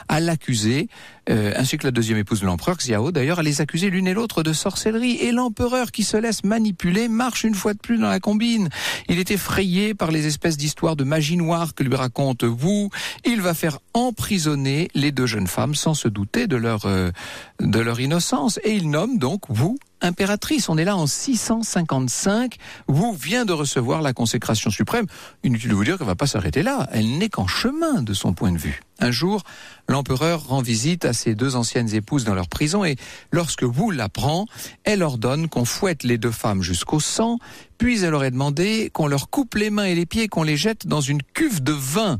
à 0.07 0.19
l'accuser 0.19 0.87
euh, 1.29 1.53
ainsi 1.55 1.77
que 1.77 1.85
la 1.85 1.91
deuxième 1.91 2.17
épouse 2.17 2.41
de 2.41 2.45
l'empereur, 2.45 2.77
Xiao, 2.77 3.11
d'ailleurs, 3.11 3.39
à 3.39 3.43
les 3.43 3.61
accuser 3.61 3.89
l'une 3.89 4.07
et 4.07 4.13
l'autre 4.13 4.43
de 4.43 4.53
sorcellerie. 4.53 5.17
Et 5.21 5.31
l'empereur 5.31 5.91
qui 5.91 6.03
se 6.03 6.17
laisse 6.17 6.43
manipuler 6.43 7.07
marche 7.07 7.43
une 7.43 7.53
fois 7.53 7.73
de 7.73 7.79
plus 7.79 7.97
dans 7.97 8.09
la 8.09 8.19
combine. 8.19 8.69
Il 9.07 9.19
est 9.19 9.31
effrayé 9.31 9.93
par 9.93 10.11
les 10.11 10.25
espèces 10.25 10.57
d'histoires 10.57 10.95
de 10.95 11.03
magie 11.03 11.37
noire 11.37 11.75
que 11.75 11.83
lui 11.83 11.95
raconte 11.95 12.43
Wu. 12.43 12.89
Il 13.23 13.41
va 13.41 13.53
faire 13.53 13.79
emprisonner 13.93 14.89
les 14.95 15.11
deux 15.11 15.27
jeunes 15.27 15.47
femmes 15.47 15.75
sans 15.75 15.93
se 15.93 16.07
douter 16.07 16.47
de 16.47 16.55
leur, 16.55 16.85
euh, 16.85 17.11
de 17.59 17.79
leur 17.79 17.99
innocence. 17.99 18.59
Et 18.63 18.73
il 18.73 18.89
nomme 18.89 19.17
donc 19.17 19.49
Wu 19.49 19.77
impératrice. 20.01 20.69
On 20.69 20.77
est 20.77 20.85
là 20.85 20.95
en 20.95 21.07
655. 21.07 22.55
Wu 22.87 23.15
vient 23.15 23.45
de 23.45 23.53
recevoir 23.53 24.01
la 24.01 24.13
consécration 24.13 24.69
suprême. 24.69 25.05
Inutile 25.43 25.69
de 25.69 25.75
vous 25.75 25.83
dire 25.83 25.97
qu'elle 25.97 26.07
va 26.07 26.15
pas 26.15 26.27
s'arrêter 26.27 26.63
là. 26.63 26.87
Elle 26.91 27.17
n'est 27.17 27.29
qu'en 27.29 27.47
chemin 27.47 28.01
de 28.01 28.13
son 28.13 28.33
point 28.33 28.51
de 28.51 28.57
vue. 28.57 28.81
Un 28.99 29.09
jour, 29.09 29.41
l'empereur 29.89 30.45
rend 30.47 30.61
visite 30.61 31.05
à 31.05 31.13
ses 31.13 31.33
deux 31.33 31.55
anciennes 31.55 31.93
épouses 31.95 32.23
dans 32.23 32.35
leur 32.35 32.47
prison 32.47 32.85
et 32.85 32.97
lorsque 33.31 33.63
Wu 33.63 33.93
l'apprend, 33.93 34.45
elle 34.83 35.01
ordonne 35.01 35.49
qu'on 35.49 35.65
fouette 35.65 36.03
les 36.03 36.19
deux 36.19 36.31
femmes 36.31 36.61
jusqu'au 36.61 36.99
sang, 36.99 37.39
puis 37.79 38.03
elle 38.03 38.13
aurait 38.13 38.29
demandé 38.29 38.91
qu'on 38.93 39.07
leur 39.07 39.31
coupe 39.31 39.55
les 39.55 39.71
mains 39.71 39.85
et 39.85 39.95
les 39.95 40.05
pieds, 40.05 40.27
qu'on 40.27 40.43
les 40.43 40.55
jette 40.55 40.85
dans 40.85 41.01
une 41.01 41.23
cuve 41.23 41.63
de 41.63 41.73
vin. 41.73 42.19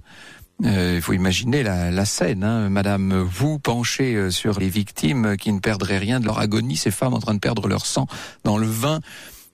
Euh, 0.64 0.94
il 0.96 1.02
faut 1.02 1.14
imaginer 1.14 1.64
la, 1.64 2.06
scène, 2.06 2.44
hein. 2.44 2.70
Madame 2.70 3.22
vous 3.22 3.58
penchée 3.60 4.16
euh, 4.16 4.30
sur 4.30 4.60
les 4.60 4.70
victimes 4.70 5.36
qui 5.38 5.52
ne 5.52 5.60
perdraient 5.60 5.98
rien 5.98 6.20
de 6.20 6.26
leur 6.26 6.40
agonie, 6.40 6.76
ces 6.76 6.92
femmes 6.92 7.14
en 7.14 7.20
train 7.20 7.34
de 7.34 7.40
perdre 7.40 7.68
leur 7.68 7.86
sang 7.86 8.08
dans 8.44 8.58
le 8.58 8.68
vin. 8.68 9.00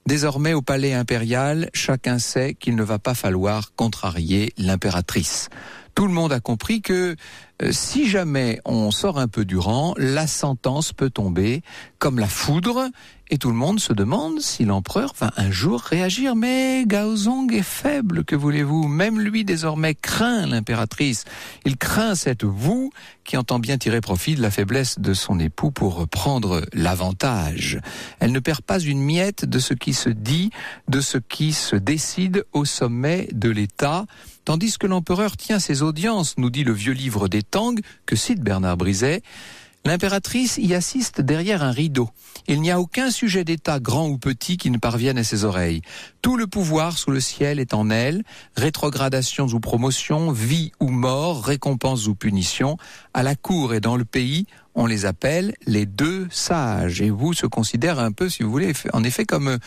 Désormais, 0.06 0.54
au 0.54 0.62
palais 0.62 0.94
impérial, 0.94 1.70
chacun 1.74 2.18
sait 2.20 2.54
qu'il 2.54 2.76
ne 2.76 2.84
va 2.84 3.00
pas 3.00 3.14
falloir 3.14 3.74
contrarier 3.76 4.54
l'impératrice 4.58 5.50
tout 5.98 6.06
le 6.06 6.14
monde 6.14 6.32
a 6.32 6.40
compris 6.40 6.84
que 6.84 7.16
euh, 7.64 7.72
si 7.72 8.08
jamais 8.08 8.62
on 8.66 8.92
sort 8.92 9.18
un 9.18 9.28
peu 9.28 9.46
du 9.46 9.58
rang, 9.58 9.96
la 9.98 10.28
sentence 10.28 10.94
peut 10.94 11.10
tomber 11.10 11.64
comme 11.98 12.20
la 12.20 12.28
foudre 12.28 12.92
et 13.32 13.40
tout 13.40 13.50
le 13.50 13.56
monde 13.56 13.80
se 13.80 13.94
demande 13.94 14.40
si 14.40 14.64
l'empereur 14.64 15.14
va 15.18 15.32
un 15.38 15.50
jour 15.50 15.82
réagir. 15.82 16.36
Mais 16.36 16.84
Gaozong 16.86 17.52
est 17.52 17.64
faible, 17.64 18.24
que 18.26 18.36
voulez-vous? 18.36 18.88
Même 18.88 19.20
lui 19.20 19.44
désormais 19.44 19.96
craint 19.96 20.46
l'impératrice. 20.46 21.26
Il 21.66 21.78
craint 21.78 22.14
cette 22.14 22.44
vous 22.44 22.92
qui 23.24 23.36
entend 23.36 23.58
bien 23.58 23.80
tirer 23.80 24.00
profit 24.00 24.36
de 24.36 24.42
la 24.44 24.52
faiblesse 24.52 25.00
de 25.00 25.16
son 25.16 25.40
époux 25.40 25.72
pour 25.72 26.08
prendre 26.08 26.62
l'avantage. 26.74 27.82
Elle 28.20 28.34
ne 28.34 28.40
perd 28.40 28.62
pas 28.62 28.80
une 28.80 29.02
miette 29.02 29.46
de 29.46 29.58
ce 29.58 29.74
qui 29.74 29.96
se 29.96 30.10
dit, 30.10 30.52
de 30.88 31.02
ce 31.02 31.18
qui 31.18 31.54
se 31.54 31.76
décide 31.76 32.46
au 32.54 32.66
sommet 32.66 33.30
de 33.34 33.50
l'État. 33.50 34.06
Tandis 34.48 34.78
que 34.78 34.88
l'empereur 34.88 35.36
tient 35.36 35.60
ses 35.60 35.82
audiences, 35.82 36.36
nous 36.38 36.50
dit 36.50 36.64
le 36.64 36.72
vieux 36.72 36.94
livre 36.94 37.28
des 37.28 37.44
Tang 37.44 37.78
que 38.06 38.16
cite 38.16 38.40
Bernard 38.40 38.78
Briset, 38.78 39.22
L'impératrice 39.84 40.58
y 40.58 40.74
assiste 40.74 41.20
derrière 41.20 41.64
un 41.64 41.72
rideau. 41.72 42.10
Il 42.48 42.62
n'y 42.62 42.72
a 42.72 42.80
aucun 42.80 43.10
sujet 43.10 43.44
d'État, 43.44 43.80
grand 43.80 44.08
ou 44.08 44.18
petit, 44.18 44.58
qui 44.58 44.70
ne 44.70 44.78
parvienne 44.78 45.18
à 45.18 45.24
ses 45.24 45.44
oreilles. 45.44 45.82
Tout 46.22 46.36
le 46.38 46.48
pouvoir 46.48 46.98
sous 46.98 47.12
le 47.12 47.20
ciel 47.20 47.60
est 47.60 47.74
en 47.74 47.90
elle, 47.90 48.24
rétrogradations 48.56 49.48
ou 49.48 49.60
promotions, 49.60 50.32
vie 50.32 50.72
ou 50.80 50.90
mort, 50.90 51.44
récompenses 51.44 52.08
ou 52.08 52.16
punitions. 52.16 52.78
À 53.14 53.24
la 53.24 53.36
cour 53.36 53.74
et 53.74 53.80
dans 53.80 53.96
le 53.96 54.06
pays, 54.06 54.46
on 54.76 54.86
les 54.86 55.06
appelle 55.06 55.56
les 55.66 55.86
deux 55.86 56.28
sages. 56.32 57.02
Et 57.02 57.10
vous 57.10 57.34
se 57.34 57.48
considère 57.48 58.00
un 58.00 58.12
peu, 58.12 58.30
si 58.30 58.44
vous 58.44 58.52
voulez, 58.52 58.74
en 58.94 59.04
effet 59.04 59.26
comme 59.26 59.58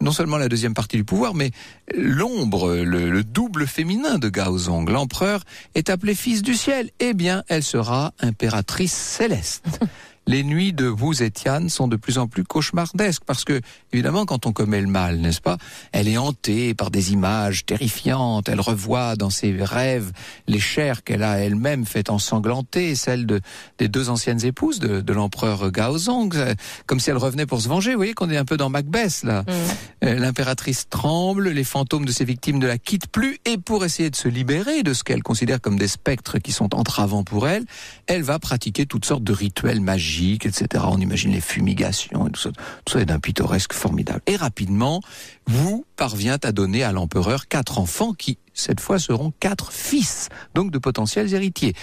non 0.00 0.12
seulement 0.12 0.38
la 0.38 0.48
deuxième 0.48 0.74
partie 0.74 0.96
du 0.96 1.04
pouvoir, 1.04 1.34
mais 1.34 1.50
l'ombre, 1.94 2.74
le, 2.76 3.24
double 3.24 3.66
féminin 3.66 4.18
de 4.18 4.28
Gaozong. 4.28 4.88
L'empereur 4.88 5.42
est 5.74 5.90
appelé 5.90 6.14
fils 6.14 6.42
du 6.42 6.54
ciel. 6.54 6.90
Eh 7.00 7.14
bien, 7.14 7.42
elle 7.48 7.62
sera 7.62 8.12
impératrice 8.20 8.92
céleste. 8.92 9.80
Les 10.28 10.44
nuits 10.44 10.74
de 10.74 10.84
vous 10.84 11.22
et 11.22 11.30
Tian 11.30 11.70
sont 11.70 11.88
de 11.88 11.96
plus 11.96 12.18
en 12.18 12.26
plus 12.26 12.44
cauchemardesques 12.44 13.22
parce 13.24 13.44
que, 13.44 13.62
évidemment, 13.94 14.26
quand 14.26 14.44
on 14.44 14.52
commet 14.52 14.82
le 14.82 14.86
mal, 14.86 15.16
n'est-ce 15.16 15.40
pas, 15.40 15.56
elle 15.90 16.06
est 16.06 16.18
hantée 16.18 16.74
par 16.74 16.90
des 16.90 17.14
images 17.14 17.64
terrifiantes. 17.64 18.46
Elle 18.50 18.60
revoit 18.60 19.16
dans 19.16 19.30
ses 19.30 19.56
rêves 19.58 20.12
les 20.46 20.60
chairs 20.60 21.02
qu'elle 21.02 21.22
a 21.22 21.38
elle-même 21.38 21.86
fait 21.86 22.10
ensanglanter, 22.10 22.94
celles 22.94 23.24
de, 23.24 23.40
des 23.78 23.88
deux 23.88 24.10
anciennes 24.10 24.44
épouses 24.44 24.80
de, 24.80 25.00
de 25.00 25.12
l'empereur 25.14 25.70
Gaozong, 25.70 26.54
comme 26.84 27.00
si 27.00 27.08
elle 27.08 27.16
revenait 27.16 27.46
pour 27.46 27.62
se 27.62 27.68
venger. 27.68 27.92
Vous 27.92 27.98
voyez 27.98 28.12
qu'on 28.12 28.28
est 28.28 28.36
un 28.36 28.44
peu 28.44 28.58
dans 28.58 28.68
Macbeth, 28.68 29.22
là. 29.22 29.42
Mm. 29.42 30.04
Euh, 30.04 30.14
l'impératrice 30.14 30.90
tremble, 30.90 31.48
les 31.48 31.64
fantômes 31.64 32.04
de 32.04 32.12
ses 32.12 32.26
victimes 32.26 32.58
ne 32.58 32.66
la 32.66 32.76
quittent 32.76 33.08
plus 33.08 33.38
et 33.46 33.56
pour 33.56 33.82
essayer 33.82 34.10
de 34.10 34.16
se 34.16 34.28
libérer 34.28 34.82
de 34.82 34.92
ce 34.92 35.04
qu'elle 35.04 35.22
considère 35.22 35.58
comme 35.62 35.78
des 35.78 35.88
spectres 35.88 36.38
qui 36.38 36.52
sont 36.52 36.74
entravants 36.74 37.24
pour 37.24 37.48
elle, 37.48 37.64
elle 38.06 38.22
va 38.22 38.38
pratiquer 38.38 38.84
toutes 38.84 39.06
sortes 39.06 39.24
de 39.24 39.32
rituels 39.32 39.80
magiques 39.80 40.17
etc. 40.26 40.84
On 40.88 41.00
imagine 41.00 41.32
les 41.32 41.40
fumigations 41.40 42.26
et 42.26 42.30
tout 42.30 42.40
ça. 42.40 42.50
Tout 42.84 42.94
ça 42.94 43.00
est 43.00 43.06
d'un 43.06 43.18
pittoresque 43.18 43.72
formidable. 43.72 44.20
Et 44.26 44.36
rapidement, 44.36 45.00
vous 45.46 45.84
parvient 45.96 46.38
à 46.42 46.52
donner 46.52 46.82
à 46.82 46.92
l'empereur 46.92 47.48
quatre 47.48 47.78
enfants 47.78 48.12
qui, 48.12 48.38
cette 48.54 48.80
fois, 48.80 48.98
seront 48.98 49.32
quatre 49.40 49.72
fils, 49.72 50.28
donc 50.54 50.70
de 50.70 50.78
potentiels 50.78 51.32
héritiers. 51.32 51.74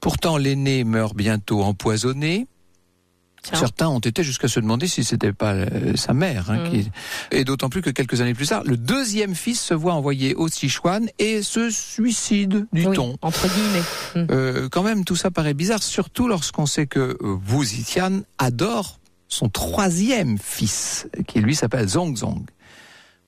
Pourtant, 0.00 0.36
l'aîné 0.36 0.84
meurt 0.84 1.16
bientôt 1.16 1.62
empoisonné. 1.62 2.46
Certains 3.42 3.88
ont 3.88 3.98
été 3.98 4.22
jusqu'à 4.22 4.48
se 4.48 4.60
demander 4.60 4.86
si 4.86 5.04
c'était 5.04 5.32
pas 5.32 5.52
euh, 5.52 5.96
sa 5.96 6.14
mère. 6.14 6.50
Hein, 6.50 6.70
qui... 6.70 6.78
Mm. 6.78 6.90
Et 7.32 7.44
d'autant 7.44 7.68
plus 7.68 7.82
que 7.82 7.90
quelques 7.90 8.20
années 8.20 8.34
plus 8.34 8.46
tard, 8.46 8.62
le 8.64 8.76
deuxième 8.76 9.34
fils 9.34 9.60
se 9.60 9.74
voit 9.74 9.94
envoyé 9.94 10.34
au 10.34 10.48
Sichuan 10.48 11.08
et 11.18 11.42
se 11.42 11.70
suicide 11.70 12.66
du 12.72 12.86
oui, 12.86 12.96
ton. 12.96 13.16
Entre 13.20 13.48
guillemets. 13.48 13.82
Mm. 14.14 14.26
Euh, 14.30 14.68
quand 14.70 14.82
même, 14.82 15.04
tout 15.04 15.16
ça 15.16 15.30
paraît 15.30 15.54
bizarre, 15.54 15.82
surtout 15.82 16.28
lorsqu'on 16.28 16.66
sait 16.66 16.86
que 16.86 17.16
euh, 17.20 17.38
Wu 17.50 17.64
Zetian 17.64 18.20
adore 18.38 19.00
son 19.28 19.48
troisième 19.48 20.38
fils, 20.38 21.08
qui 21.26 21.40
lui 21.40 21.54
s'appelle 21.54 21.88
Zongzong. 21.88 22.44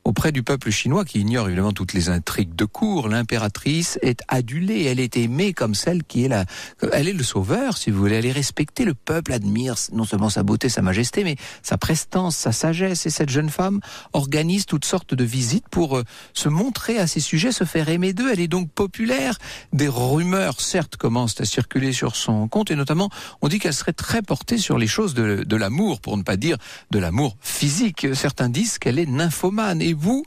Auprès 0.05 0.33
du 0.33 0.43
peuple 0.43 0.71
chinois, 0.71 1.07
qui 1.07 1.21
ignore 1.21 1.47
évidemment 1.47 1.73
toutes 1.73 1.95
les 1.95 2.11
intrigues 2.11 2.55
de 2.55 2.67
cour, 2.67 3.09
l'impératrice 3.09 3.99
est 4.03 4.21
adulée, 4.29 4.85
elle 4.85 5.01
est 5.01 5.17
aimée 5.17 5.55
comme 5.55 5.75
celle 5.75 6.05
qui 6.05 6.27
est 6.27 6.29
la... 6.29 6.45
Elle 6.93 7.09
est 7.09 7.15
le 7.15 7.23
sauveur, 7.25 7.79
si 7.79 7.91
vous 7.91 8.01
voulez, 8.01 8.17
elle 8.17 8.27
est 8.27 8.33
respectée, 8.33 8.85
le 8.85 8.93
peuple 8.93 9.33
admire 9.33 9.77
non 9.93 10.05
seulement 10.05 10.29
sa 10.29 10.43
beauté, 10.43 10.69
sa 10.69 10.83
majesté, 10.83 11.25
mais 11.25 11.37
sa 11.63 11.79
prestance, 11.79 12.37
sa 12.37 12.53
sagesse, 12.53 13.07
et 13.07 13.11
cette 13.11 13.31
jeune 13.31 13.49
femme 13.49 13.81
organise 14.13 14.67
toutes 14.67 14.85
sortes 14.85 15.15
de 15.15 15.25
visites 15.25 15.71
pour 15.71 15.97
euh, 15.97 16.05
se 16.35 16.51
montrer 16.51 16.99
à 16.99 17.07
ses 17.07 17.21
sujets, 17.21 17.51
se 17.51 17.65
faire 17.65 17.89
aimer 17.89 18.13
d'eux, 18.13 18.31
elle 18.31 18.41
est 18.41 18.49
donc 18.49 18.71
populaire. 18.71 19.39
Des 19.73 19.89
rumeurs, 19.89 20.61
certes, 20.61 20.97
commencent 20.97 21.41
à 21.41 21.47
circuler 21.47 21.93
sur 21.93 22.15
son 22.15 22.47
compte, 22.47 22.71
et 22.71 22.77
notamment, 22.77 23.09
on 23.41 23.49
dit 23.49 23.59
qu'elle 23.59 23.73
serait 23.73 23.95
très 23.95 24.21
portée 24.21 24.59
sur 24.59 24.77
les 24.77 24.87
choses 24.87 25.15
de, 25.15 25.57
l'amour, 25.57 26.03
pour 26.03 26.19
ne 26.19 26.23
pas 26.23 26.37
dire 26.37 26.59
de 26.91 26.99
l'amour 26.99 27.39
physique. 27.41 28.07
Certains 28.13 28.51
disent 28.51 28.79
qu'elle 28.79 28.99
est 28.99 29.07
nymphomane, 29.07 29.81
vous, 29.95 30.25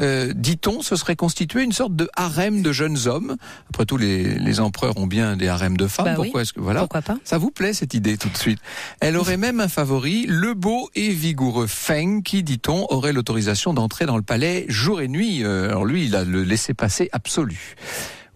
euh, 0.00 0.32
dit-on, 0.34 0.82
ce 0.82 0.96
serait 0.96 1.16
constitué 1.16 1.62
une 1.62 1.72
sorte 1.72 1.94
de 1.94 2.08
harem 2.16 2.62
de 2.62 2.72
jeunes 2.72 3.06
hommes. 3.06 3.36
Après 3.68 3.84
tout, 3.84 3.96
les, 3.96 4.60
empereurs 4.60 4.96
ont 4.96 5.06
bien 5.06 5.36
des 5.36 5.48
harems 5.48 5.76
de 5.76 5.86
femmes. 5.86 6.06
Bah 6.06 6.14
Pourquoi 6.16 6.42
est-ce 6.42 6.52
que 6.52 6.60
voilà 6.60 6.80
Pourquoi 6.80 7.02
pas 7.02 7.18
Ça 7.24 7.38
vous 7.38 7.50
plaît 7.50 7.72
cette 7.72 7.94
idée 7.94 8.16
tout 8.16 8.28
de 8.28 8.36
suite 8.36 8.58
Elle 9.00 9.16
aurait 9.16 9.36
même 9.36 9.60
un 9.60 9.68
favori, 9.68 10.26
le 10.28 10.54
beau 10.54 10.90
et 10.94 11.10
vigoureux 11.10 11.66
Feng, 11.66 12.22
qui, 12.22 12.42
dit-on, 12.42 12.86
aurait 12.90 13.12
l'autorisation 13.12 13.72
d'entrer 13.74 14.06
dans 14.06 14.16
le 14.16 14.22
palais 14.22 14.66
jour 14.68 15.00
et 15.00 15.08
nuit. 15.08 15.44
Euh, 15.44 15.68
alors 15.68 15.84
lui, 15.84 16.04
il 16.04 16.16
a 16.16 16.24
le 16.24 16.42
laissé 16.42 16.74
passer 16.74 17.08
absolu. 17.12 17.76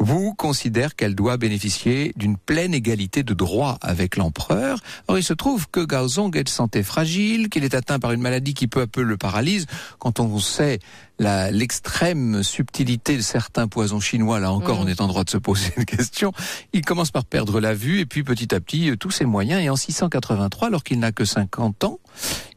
Wu 0.00 0.34
considère 0.36 0.94
qu'elle 0.94 1.14
doit 1.14 1.36
bénéficier 1.36 2.12
d'une 2.16 2.36
pleine 2.36 2.74
égalité 2.74 3.22
de 3.22 3.32
droit 3.34 3.78
avec 3.80 4.16
l'empereur. 4.16 4.78
Or, 5.08 5.18
il 5.18 5.24
se 5.24 5.32
trouve 5.32 5.68
que 5.70 5.80
Gaozong 5.80 6.36
est 6.36 6.44
de 6.44 6.48
santé 6.48 6.82
fragile, 6.82 7.48
qu'il 7.48 7.64
est 7.64 7.74
atteint 7.74 7.98
par 7.98 8.12
une 8.12 8.20
maladie 8.20 8.54
qui 8.54 8.66
peu 8.66 8.82
à 8.82 8.86
peu 8.86 9.02
le 9.02 9.16
paralyse. 9.16 9.66
Quand 9.98 10.20
on 10.20 10.38
sait 10.38 10.80
l'extrême 11.18 12.42
subtilité 12.42 13.16
de 13.16 13.22
certains 13.22 13.68
poisons 13.68 14.00
chinois, 14.00 14.38
là 14.38 14.52
encore, 14.52 14.80
mm. 14.80 14.82
on 14.82 14.86
est 14.86 15.00
en 15.00 15.08
droit 15.08 15.24
de 15.24 15.30
se 15.30 15.38
poser 15.38 15.72
une 15.76 15.86
question. 15.86 16.32
Il 16.74 16.82
commence 16.82 17.10
par 17.10 17.24
perdre 17.24 17.58
la 17.60 17.72
vue 17.72 18.00
et 18.00 18.06
puis 18.06 18.22
petit 18.22 18.54
à 18.54 18.60
petit 18.60 18.90
euh, 18.90 18.96
tous 18.96 19.10
ses 19.10 19.24
moyens. 19.24 19.62
Et 19.62 19.70
en 19.70 19.76
683, 19.76 20.68
alors 20.68 20.84
qu'il 20.84 20.98
n'a 20.98 21.12
que 21.12 21.24
50 21.24 21.84
ans, 21.84 22.00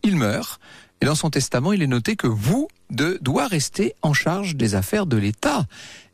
il 0.03 0.17
meurt. 0.17 0.59
Et 1.01 1.05
dans 1.05 1.15
son 1.15 1.29
testament, 1.29 1.71
il 1.73 1.81
est 1.81 1.87
noté 1.87 2.15
que 2.15 2.27
Wu 2.27 2.67
de, 2.89 3.17
doit 3.21 3.47
rester 3.47 3.93
en 4.01 4.13
charge 4.13 4.55
des 4.55 4.75
affaires 4.75 5.05
de 5.05 5.17
l'État. 5.17 5.65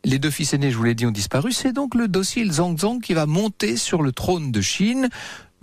Les 0.03 0.19
deux 0.19 0.29
fils 0.29 0.53
aînés, 0.53 0.69
je 0.69 0.77
vous 0.77 0.83
l'ai 0.83 0.93
dit, 0.93 1.05
ont 1.05 1.11
disparu. 1.11 1.51
C'est 1.51 1.73
donc 1.73 1.95
le 1.95 2.07
docile 2.07 2.51
Zhangzong 2.51 3.01
qui 3.01 3.13
va 3.13 3.25
monter 3.25 3.77
sur 3.77 4.03
le 4.03 4.11
trône 4.11 4.51
de 4.51 4.61
Chine. 4.61 5.09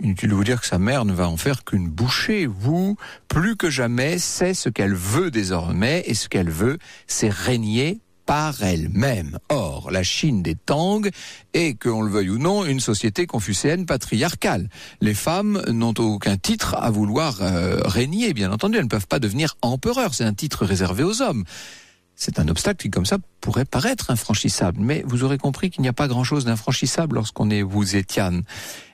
Inutile 0.01 0.29
de 0.29 0.35
vous 0.35 0.43
dire 0.43 0.59
que 0.59 0.67
sa 0.67 0.79
mère 0.79 1.05
ne 1.05 1.13
va 1.13 1.29
en 1.29 1.37
faire 1.37 1.63
qu'une 1.63 1.87
bouchée. 1.87 2.45
Vous, 2.45 2.97
plus 3.29 3.55
que 3.55 3.69
jamais, 3.69 4.17
sait 4.17 4.53
ce 4.53 4.67
qu'elle 4.67 4.93
veut 4.93 5.31
désormais, 5.31 6.03
et 6.05 6.13
ce 6.13 6.27
qu'elle 6.27 6.49
veut, 6.49 6.77
c'est 7.07 7.31
régner 7.31 8.01
par 8.25 8.63
elle-même. 8.63 9.37
Or, 9.49 9.91
la 9.91 10.03
Chine 10.03 10.43
des 10.43 10.55
Tang 10.55 11.07
est, 11.53 11.81
qu'on 11.81 12.01
le 12.01 12.11
veuille 12.11 12.29
ou 12.29 12.37
non, 12.37 12.65
une 12.65 12.79
société 12.79 13.25
confucéenne 13.25 13.85
patriarcale. 13.85 14.69
Les 15.01 15.13
femmes 15.13 15.61
n'ont 15.69 15.93
aucun 15.97 16.37
titre 16.37 16.75
à 16.75 16.89
vouloir 16.89 17.41
euh, 17.41 17.81
régner, 17.85 18.33
bien 18.33 18.51
entendu. 18.51 18.77
Elles 18.77 18.85
ne 18.85 18.89
peuvent 18.89 19.07
pas 19.07 19.19
devenir 19.19 19.57
empereurs. 19.61 20.13
C'est 20.13 20.23
un 20.23 20.33
titre 20.33 20.65
réservé 20.65 21.03
aux 21.03 21.21
hommes. 21.21 21.43
C'est 22.15 22.39
un 22.39 22.47
obstacle 22.47 22.83
qui, 22.83 22.89
comme 22.89 23.05
ça, 23.05 23.17
pourrait 23.41 23.65
paraître 23.65 24.11
infranchissable. 24.11 24.79
Mais 24.79 25.03
vous 25.05 25.23
aurez 25.23 25.37
compris 25.37 25.69
qu'il 25.69 25.81
n'y 25.81 25.87
a 25.87 25.93
pas 25.93 26.07
grand-chose 26.07 26.45
d'infranchissable 26.45 27.15
lorsqu'on 27.15 27.49
est 27.49 27.63
vous 27.63 27.95
et 27.95 28.03
Tian. 28.03 28.41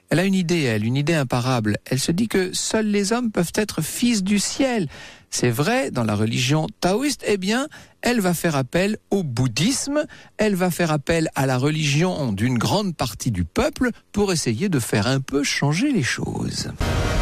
Elle 0.10 0.20
a 0.20 0.24
une 0.24 0.34
idée, 0.34 0.64
elle, 0.64 0.86
une 0.86 0.96
idée 0.96 1.14
imparable. 1.14 1.78
Elle 1.86 2.00
se 2.00 2.12
dit 2.12 2.28
que 2.28 2.52
seuls 2.54 2.88
les 2.88 3.14
hommes 3.14 3.32
peuvent 3.32 3.52
être 3.54 3.82
fils 3.82 4.24
du 4.24 4.40
ciel. 4.40 4.88
C'est 5.30 5.50
vrai, 5.50 5.92
dans 5.92 6.04
la 6.04 6.16
religion 6.16 6.68
taoïste, 6.82 7.24
eh 7.28 7.38
bien, 7.38 7.68
elle 8.02 8.20
va 8.20 8.34
faire 8.34 8.56
appel 8.56 8.98
au 9.12 9.24
bouddhisme, 9.24 10.06
elle 10.38 10.56
va 10.56 10.72
faire 10.72 10.92
appel 10.92 11.30
à 11.36 11.46
la 11.46 11.58
religion 11.58 12.32
d'une 12.32 12.58
grande 12.58 12.96
partie 12.96 13.32
du 13.32 13.44
peuple 13.44 13.92
pour 14.12 14.32
essayer 14.32 14.70
de 14.70 14.80
faire 14.80 15.08
un 15.08 15.20
peu 15.20 15.44
changer 15.44 15.92
les 15.92 16.04
choses. 16.04 16.72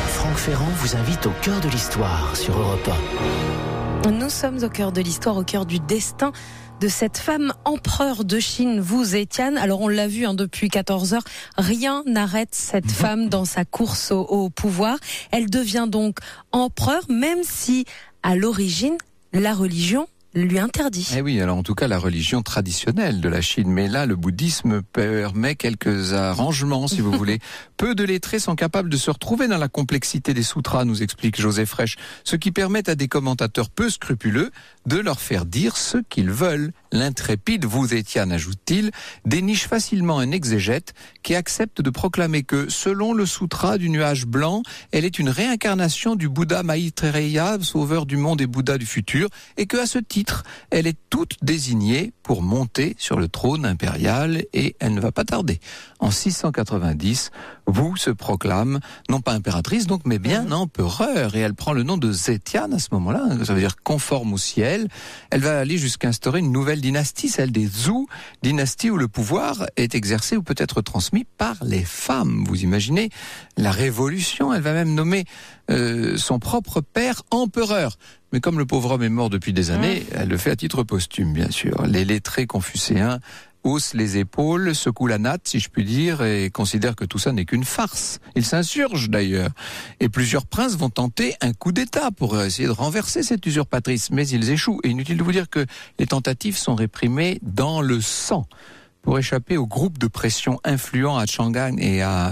Franck 0.09 0.37
Ferrand 0.37 0.71
vous 0.77 0.95
invite 0.95 1.25
au 1.25 1.33
cœur 1.41 1.59
de 1.61 1.69
l'histoire 1.69 2.35
sur 2.35 2.57
Europe 2.57 2.89
1. 4.05 4.11
Nous 4.11 4.29
sommes 4.29 4.63
au 4.63 4.69
cœur 4.69 4.91
de 4.91 5.01
l'histoire, 5.01 5.37
au 5.37 5.43
cœur 5.43 5.65
du 5.65 5.79
destin 5.79 6.31
de 6.79 6.87
cette 6.87 7.17
femme 7.17 7.53
empereur 7.65 8.23
de 8.23 8.39
Chine, 8.39 8.79
vous 8.79 9.15
Étienne. 9.15 9.57
Alors 9.57 9.81
on 9.81 9.87
l'a 9.87 10.07
vu 10.07 10.25
hein, 10.25 10.33
depuis 10.33 10.69
14 10.69 11.13
heures, 11.13 11.23
rien 11.57 12.03
n'arrête 12.05 12.53
cette 12.53 12.85
mhm. 12.85 12.91
femme 12.91 13.29
dans 13.29 13.45
sa 13.45 13.65
course 13.65 14.11
au, 14.11 14.49
pouvoir. 14.49 14.97
Elle 15.31 15.49
devient 15.49 15.87
donc 15.87 16.19
empereur, 16.51 17.01
même 17.09 17.43
si 17.43 17.85
à 18.23 18.35
l'origine 18.35 18.97
la 19.33 19.53
religion 19.53 20.07
lui 20.45 20.59
interdit. 20.59 21.09
Eh 21.15 21.21
oui, 21.21 21.39
alors 21.41 21.57
en 21.57 21.63
tout 21.63 21.75
cas 21.75 21.87
la 21.87 21.97
religion 21.97 22.41
traditionnelle 22.41 23.21
de 23.21 23.29
la 23.29 23.41
Chine, 23.41 23.71
mais 23.71 23.87
là 23.87 24.05
le 24.05 24.15
bouddhisme 24.15 24.81
permet 24.81 25.55
quelques 25.55 26.13
arrangements 26.13 26.87
si 26.87 27.01
vous 27.01 27.11
voulez. 27.17 27.39
Peu 27.77 27.95
de 27.95 28.03
lettrés 28.03 28.39
sont 28.39 28.55
capables 28.55 28.89
de 28.89 28.97
se 28.97 29.11
retrouver 29.11 29.47
dans 29.47 29.57
la 29.57 29.67
complexité 29.67 30.33
des 30.33 30.43
sutras, 30.43 30.85
nous 30.85 31.03
explique 31.03 31.39
Joseph 31.39 31.69
Frech, 31.69 31.95
ce 32.23 32.35
qui 32.35 32.51
permet 32.51 32.89
à 32.89 32.95
des 32.95 33.07
commentateurs 33.07 33.69
peu 33.69 33.89
scrupuleux 33.89 34.51
de 34.85 34.97
leur 34.97 35.19
faire 35.19 35.45
dire 35.45 35.77
ce 35.77 35.97
qu'ils 36.09 36.31
veulent. 36.31 36.71
L'intrépide 36.91 37.65
vous 37.65 37.93
Étienne, 37.93 38.31
ajoute-t-il, 38.31 38.91
déniche 39.25 39.67
facilement 39.67 40.19
un 40.19 40.31
exégète 40.31 40.93
qui 41.23 41.35
accepte 41.35 41.81
de 41.81 41.89
proclamer 41.89 42.43
que, 42.43 42.69
selon 42.69 43.13
le 43.13 43.25
sutra 43.25 43.77
du 43.77 43.89
nuage 43.89 44.25
blanc, 44.25 44.63
elle 44.91 45.05
est 45.05 45.19
une 45.19 45.29
réincarnation 45.29 46.15
du 46.15 46.29
Bouddha 46.29 46.63
Maitreya, 46.63 47.57
sauveur 47.61 48.05
du 48.05 48.17
monde 48.17 48.41
et 48.41 48.47
Bouddha 48.47 48.77
du 48.77 48.85
futur, 48.85 49.29
et 49.57 49.65
que, 49.65 49.77
à 49.77 49.85
ce 49.85 49.99
titre, 49.99 50.26
elle 50.69 50.87
est 50.87 50.97
toute 51.09 51.37
désignée 51.41 52.13
pour 52.23 52.41
monter 52.41 52.95
sur 52.97 53.19
le 53.19 53.27
trône 53.27 53.65
impérial 53.65 54.43
et 54.53 54.75
elle 54.79 54.93
ne 54.93 55.01
va 55.01 55.11
pas 55.11 55.25
tarder. 55.25 55.59
En 55.99 56.11
690, 56.11 57.31
vous 57.67 57.97
se 57.97 58.09
proclame, 58.09 58.79
non 59.09 59.19
pas 59.21 59.33
impératrice 59.33 59.87
donc, 59.87 60.01
mais 60.05 60.19
bien 60.19 60.43
mhm. 60.43 60.53
empereur, 60.53 61.35
et 61.35 61.39
elle 61.39 61.53
prend 61.53 61.73
le 61.73 61.83
nom 61.83 61.97
de 61.97 62.11
Zétiane 62.11 62.73
à 62.73 62.79
ce 62.79 62.87
moment-là, 62.91 63.23
ça 63.43 63.53
veut 63.53 63.59
dire 63.59 63.75
conforme 63.83 64.33
au 64.33 64.37
ciel. 64.37 64.87
Elle 65.29 65.41
va 65.41 65.59
aller 65.59 65.77
jusqu'à 65.77 66.07
instaurer 66.07 66.39
une 66.39 66.51
nouvelle 66.51 66.81
dynastie, 66.81 67.29
celle 67.29 67.51
des 67.51 67.67
Zhou, 67.67 68.07
dynastie 68.41 68.89
où 68.89 68.97
le 68.97 69.07
pouvoir 69.07 69.67
est 69.75 69.95
exercé 69.95 70.37
ou 70.37 70.43
peut 70.43 70.55
être 70.57 70.81
transmis 70.81 71.25
par 71.37 71.55
les 71.63 71.83
femmes. 71.83 72.45
Vous 72.47 72.63
imaginez 72.63 73.09
la 73.57 73.71
révolution 73.71 74.53
Elle 74.53 74.61
va 74.61 74.73
même 74.73 74.93
nommer 74.93 75.25
euh, 75.69 76.17
son 76.17 76.39
propre 76.39 76.81
père 76.81 77.23
empereur. 77.31 77.97
Mais 78.33 78.41
comme 78.41 78.59
le 78.59 78.65
pauvre 78.65 78.91
homme 78.91 79.03
est 79.03 79.09
mort 79.09 79.29
depuis 79.29 79.53
des 79.53 79.71
années, 79.71 80.05
elle 80.13 80.27
le 80.27 80.37
fait 80.37 80.51
à 80.51 80.55
titre 80.55 80.83
posthume, 80.83 81.31
bien 81.31 81.49
sûr. 81.49 81.85
Les 81.85 82.03
lettrés 82.03 82.45
confucéens 82.45 83.19
hausse 83.63 83.93
les 83.93 84.17
épaules, 84.17 84.75
secoue 84.75 85.07
la 85.07 85.17
natte, 85.17 85.47
si 85.47 85.59
je 85.59 85.69
puis 85.69 85.83
dire, 85.83 86.23
et 86.23 86.49
considère 86.49 86.95
que 86.95 87.05
tout 87.05 87.19
ça 87.19 87.31
n'est 87.31 87.45
qu'une 87.45 87.63
farce. 87.63 88.19
Il 88.35 88.45
s'insurge 88.45 89.09
d'ailleurs. 89.09 89.49
Et 89.99 90.09
plusieurs 90.09 90.45
princes 90.45 90.75
vont 90.75 90.89
tenter 90.89 91.35
un 91.41 91.53
coup 91.53 91.71
d'État 91.71 92.11
pour 92.11 92.41
essayer 92.41 92.67
de 92.67 92.73
renverser 92.73 93.23
cette 93.23 93.45
usurpatrice, 93.45 94.11
mais 94.11 94.27
ils 94.27 94.49
échouent. 94.49 94.79
Et 94.83 94.89
inutile 94.89 95.17
de 95.17 95.23
vous 95.23 95.31
dire 95.31 95.49
que 95.49 95.65
les 95.99 96.07
tentatives 96.07 96.57
sont 96.57 96.75
réprimées 96.75 97.39
dans 97.41 97.81
le 97.81 98.01
sang 98.01 98.47
pour 99.07 99.17
échapper 99.17 99.55
au 99.55 99.65
groupe 99.65 99.97
de 99.99 100.07
pression 100.07 100.59
influent 100.65 101.17
à 101.17 101.25
Shanghai 101.25 101.71
et 101.77 102.01
à, 102.01 102.29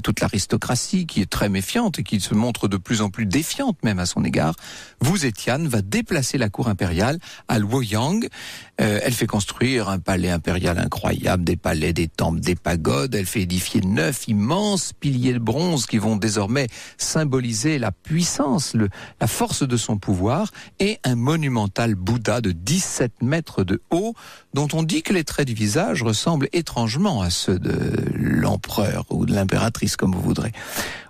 toute 0.00 0.20
l'aristocratie 0.20 1.06
qui 1.06 1.20
est 1.20 1.28
très 1.28 1.48
méfiante 1.48 1.98
et 1.98 2.04
qui 2.04 2.20
se 2.20 2.34
montre 2.34 2.68
de 2.68 2.76
plus 2.76 3.00
en 3.00 3.10
plus 3.10 3.26
défiante 3.26 3.82
même 3.82 3.98
à 3.98 4.06
son 4.06 4.22
égard, 4.22 4.54
Wu 5.04 5.18
Zetian 5.18 5.64
va 5.66 5.82
déplacer 5.82 6.38
la 6.38 6.50
cour 6.50 6.68
impériale 6.68 7.18
à 7.48 7.58
Luoyang. 7.58 8.28
Euh, 8.80 9.00
elle 9.02 9.12
fait 9.12 9.26
construire 9.26 9.88
un 9.88 9.98
palais 9.98 10.30
impérial 10.30 10.78
incroyable, 10.78 11.42
des 11.42 11.56
palais, 11.56 11.92
des 11.92 12.06
temples, 12.06 12.38
des 12.38 12.54
pagodes. 12.54 13.16
Elle 13.16 13.26
fait 13.26 13.42
édifier 13.42 13.80
neuf 13.80 14.28
immenses 14.28 14.92
piliers 14.92 15.32
de 15.32 15.40
bronze 15.40 15.86
qui 15.86 15.98
vont 15.98 16.14
désormais 16.14 16.68
symboliser 16.96 17.80
la 17.80 17.90
puissance, 17.90 18.76
la 19.20 19.26
force 19.26 19.66
de 19.66 19.76
son 19.76 19.98
pouvoir 19.98 20.52
et 20.78 21.00
un 21.02 21.16
monumental 21.16 21.96
Bouddha 21.96 22.40
de 22.40 22.52
17 22.52 23.22
mètres 23.22 23.64
de 23.64 23.82
haut 23.90 24.14
dont 24.52 24.68
on 24.72 24.84
dit 24.84 25.02
que 25.02 25.12
les 25.12 25.24
traits 25.24 25.48
du 25.48 25.54
visage 25.54 26.03
ressemblent 26.04 26.48
étrangement 26.52 27.22
à 27.22 27.30
ceux 27.30 27.58
de 27.58 27.74
l'empereur 28.14 29.04
ou 29.10 29.26
de 29.26 29.34
l'impératrice, 29.34 29.96
comme 29.96 30.12
vous 30.12 30.22
voudrez. 30.22 30.52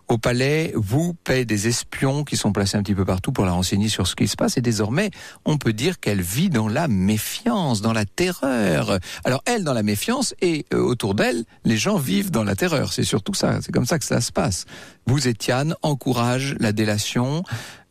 Au 0.08 0.18
palais, 0.18 0.72
vous 0.74 1.14
paie 1.14 1.46
des 1.46 1.66
espions 1.66 2.24
qui 2.24 2.36
sont 2.36 2.52
placés 2.52 2.76
un 2.76 2.82
petit 2.82 2.94
peu 2.94 3.06
partout 3.06 3.32
pour 3.32 3.46
la 3.46 3.52
renseigner 3.52 3.88
sur 3.88 4.06
ce 4.06 4.14
qui 4.14 4.28
se 4.28 4.36
passe. 4.36 4.58
Et 4.58 4.60
désormais, 4.60 5.10
on 5.46 5.56
peut 5.56 5.72
dire 5.72 5.98
qu'elle 5.98 6.20
vit 6.20 6.50
dans 6.50 6.68
la 6.68 6.88
méfiance, 6.88 7.80
dans 7.80 7.94
la 7.94 8.04
terreur. 8.04 8.98
Alors 9.24 9.42
elle 9.46 9.64
dans 9.64 9.72
la 9.72 9.82
méfiance 9.82 10.34
et 10.42 10.66
euh, 10.74 10.78
autour 10.78 11.14
d'elle, 11.14 11.44
les 11.64 11.78
gens 11.78 11.96
vivent 11.96 12.30
dans 12.30 12.44
la 12.44 12.54
terreur. 12.54 12.92
C'est 12.92 13.04
surtout 13.04 13.32
ça. 13.32 13.60
C'est 13.62 13.72
comme 13.72 13.86
ça 13.86 13.98
que 13.98 14.04
ça 14.04 14.20
se 14.20 14.30
passe. 14.30 14.66
Vous, 15.06 15.26
Étienne, 15.26 15.74
encourage 15.82 16.54
la 16.60 16.72
délation. 16.72 17.42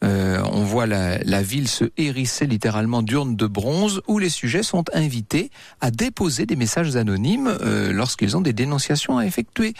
Euh, 0.03 0.43
on 0.51 0.63
voit 0.63 0.85
la, 0.85 1.17
la, 1.19 1.41
ville 1.41 1.67
se 1.67 1.85
hérisser 1.97 2.45
littéralement 2.45 3.01
d'urnes 3.01 3.35
de 3.35 3.47
bronze 3.47 4.01
où 4.07 4.19
les 4.19 4.29
sujets 4.29 4.63
sont 4.63 4.83
invités 4.93 5.49
à 5.79 5.91
déposer 5.91 6.45
des 6.45 6.57
messages 6.57 6.95
anonymes 6.95 7.47
euh, 7.61 7.93
lorsqu'ils 7.93 8.35
ont 8.35 8.41
des 8.41 8.53
dénonciations 8.53 9.17
à 9.17 9.25
effectuer. 9.25 9.73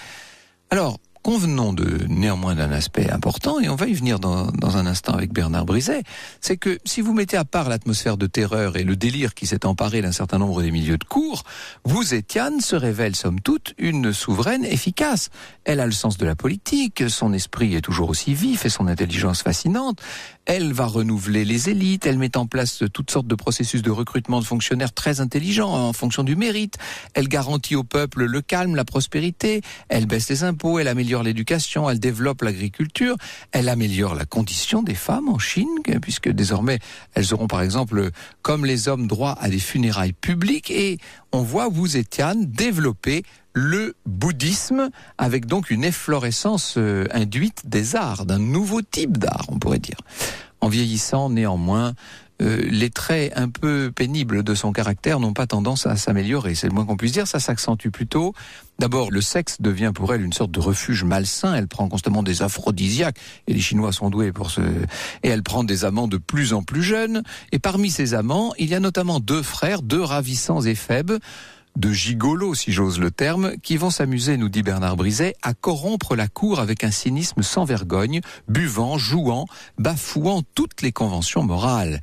Alors, 0.69 0.99
Convenons 1.23 1.71
de 1.71 2.05
néanmoins 2.09 2.53
d'un 2.53 2.73
aspect 2.73 3.09
important, 3.09 3.61
et 3.61 3.69
on 3.69 3.75
va 3.75 3.87
y 3.87 3.93
venir 3.93 4.19
dans, 4.19 4.47
dans 4.47 4.75
un 4.75 4.85
instant 4.85 5.13
avec 5.13 5.31
Bernard 5.31 5.65
Briset, 5.65 6.03
c'est 6.41 6.57
que 6.57 6.79
si 6.83 6.99
vous 6.99 7.13
mettez 7.13 7.37
à 7.37 7.45
part 7.45 7.69
l'atmosphère 7.69 8.17
de 8.17 8.27
terreur 8.27 8.75
et 8.75 8.83
le 8.83 8.97
délire 8.97 9.33
qui 9.33 9.47
s'est 9.47 9.65
emparé 9.65 10.01
d'un 10.01 10.11
certain 10.11 10.37
nombre 10.37 10.61
des 10.61 10.69
milieux 10.69 10.97
de 10.97 11.05
cours, 11.05 11.43
vous, 11.85 12.13
Étienne, 12.13 12.59
se 12.59 12.75
révèle 12.75 13.15
somme 13.15 13.39
toute 13.39 13.73
une 13.77 14.11
souveraine 14.11 14.65
efficace. 14.65 15.29
Elle 15.63 15.79
a 15.79 15.85
le 15.85 15.93
sens 15.93 16.17
de 16.17 16.25
la 16.25 16.35
politique, 16.35 17.09
son 17.09 17.31
esprit 17.31 17.73
est 17.73 17.81
toujours 17.81 18.09
aussi 18.09 18.33
vif 18.33 18.65
et 18.65 18.69
son 18.69 18.87
intelligence 18.87 19.43
fascinante. 19.43 20.01
Elle 20.45 20.73
va 20.73 20.87
renouveler 20.87 21.45
les 21.45 21.69
élites, 21.69 22.05
elle 22.05 22.17
met 22.17 22.35
en 22.35 22.47
place 22.47 22.83
toutes 22.91 23.11
sortes 23.11 23.27
de 23.27 23.35
processus 23.35 23.81
de 23.81 23.91
recrutement 23.91 24.41
de 24.41 24.45
fonctionnaires 24.45 24.91
très 24.91 25.21
intelligents 25.21 25.71
en 25.71 25.93
fonction 25.93 26.25
du 26.25 26.35
mérite. 26.35 26.77
Elle 27.13 27.29
garantit 27.29 27.77
au 27.77 27.85
peuple 27.85 28.25
le 28.25 28.41
calme, 28.41 28.75
la 28.75 28.83
prospérité, 28.83 29.61
elle 29.87 30.05
baisse 30.05 30.27
les 30.27 30.43
impôts, 30.43 30.79
elle 30.79 30.89
améliore 30.89 31.12
l'éducation, 31.21 31.89
elle 31.89 31.99
développe 31.99 32.41
l'agriculture, 32.41 33.15
elle 33.51 33.69
améliore 33.69 34.15
la 34.15 34.25
condition 34.25 34.81
des 34.81 34.95
femmes 34.95 35.29
en 35.29 35.37
Chine, 35.37 35.67
puisque 36.01 36.29
désormais 36.29 36.79
elles 37.13 37.33
auront 37.33 37.47
par 37.47 37.61
exemple, 37.61 38.09
comme 38.41 38.65
les 38.65 38.87
hommes, 38.87 39.07
droit 39.07 39.37
à 39.39 39.49
des 39.49 39.59
funérailles 39.59 40.13
publiques 40.13 40.71
et 40.71 40.97
on 41.31 41.41
voit 41.41 41.67
vous, 41.67 41.97
Étienne, 41.97 42.45
développer 42.45 43.23
le 43.53 43.95
bouddhisme 44.05 44.89
avec 45.17 45.45
donc 45.45 45.69
une 45.69 45.83
efflorescence 45.83 46.75
euh, 46.77 47.05
induite 47.11 47.69
des 47.69 47.95
arts, 47.95 48.25
d'un 48.25 48.39
nouveau 48.39 48.81
type 48.81 49.17
d'art, 49.17 49.45
on 49.49 49.59
pourrait 49.59 49.79
dire. 49.79 49.97
En 50.61 50.69
vieillissant, 50.69 51.29
néanmoins, 51.29 51.93
les 52.39 52.89
traits 52.89 53.31
un 53.35 53.49
peu 53.49 53.91
pénibles 53.95 54.43
de 54.43 54.55
son 54.55 54.71
caractère 54.71 55.19
n'ont 55.19 55.33
pas 55.33 55.47
tendance 55.47 55.85
à 55.85 55.95
s'améliorer. 55.95 56.55
C'est 56.55 56.67
le 56.67 56.73
moins 56.73 56.85
qu'on 56.85 56.97
puisse 56.97 57.11
dire. 57.11 57.27
Ça 57.27 57.39
s'accentue 57.39 57.89
plutôt. 57.89 58.33
D'abord, 58.79 59.11
le 59.11 59.21
sexe 59.21 59.61
devient 59.61 59.91
pour 59.93 60.13
elle 60.13 60.21
une 60.21 60.33
sorte 60.33 60.51
de 60.51 60.59
refuge 60.59 61.03
malsain. 61.03 61.53
Elle 61.53 61.67
prend 61.67 61.87
constamment 61.87 62.23
des 62.23 62.41
aphrodisiaques 62.41 63.17
et 63.47 63.53
les 63.53 63.61
Chinois 63.61 63.91
sont 63.91 64.09
doués 64.09 64.31
pour 64.31 64.51
ce. 64.51 64.61
Et 65.21 65.29
elle 65.29 65.43
prend 65.43 65.63
des 65.63 65.85
amants 65.85 66.07
de 66.07 66.17
plus 66.17 66.53
en 66.53 66.63
plus 66.63 66.83
jeunes. 66.83 67.23
Et 67.51 67.59
parmi 67.59 67.91
ces 67.91 68.13
amants, 68.13 68.53
il 68.57 68.69
y 68.69 68.75
a 68.75 68.79
notamment 68.79 69.19
deux 69.19 69.43
frères, 69.43 69.81
deux 69.81 70.01
ravissants 70.01 70.61
et 70.61 70.75
faibles 70.75 71.19
de 71.75 71.91
gigolos, 71.91 72.55
si 72.55 72.71
j'ose 72.71 72.99
le 72.99 73.11
terme, 73.11 73.53
qui 73.61 73.77
vont 73.77 73.89
s'amuser, 73.89 74.37
nous 74.37 74.49
dit 74.49 74.63
Bernard 74.63 74.95
Briset, 74.95 75.35
à 75.41 75.53
corrompre 75.53 76.15
la 76.15 76.27
cour 76.27 76.59
avec 76.59 76.83
un 76.83 76.91
cynisme 76.91 77.41
sans 77.41 77.65
vergogne, 77.65 78.21
buvant, 78.47 78.97
jouant, 78.97 79.45
bafouant 79.77 80.43
toutes 80.53 80.81
les 80.81 80.91
conventions 80.91 81.43
morales 81.43 81.99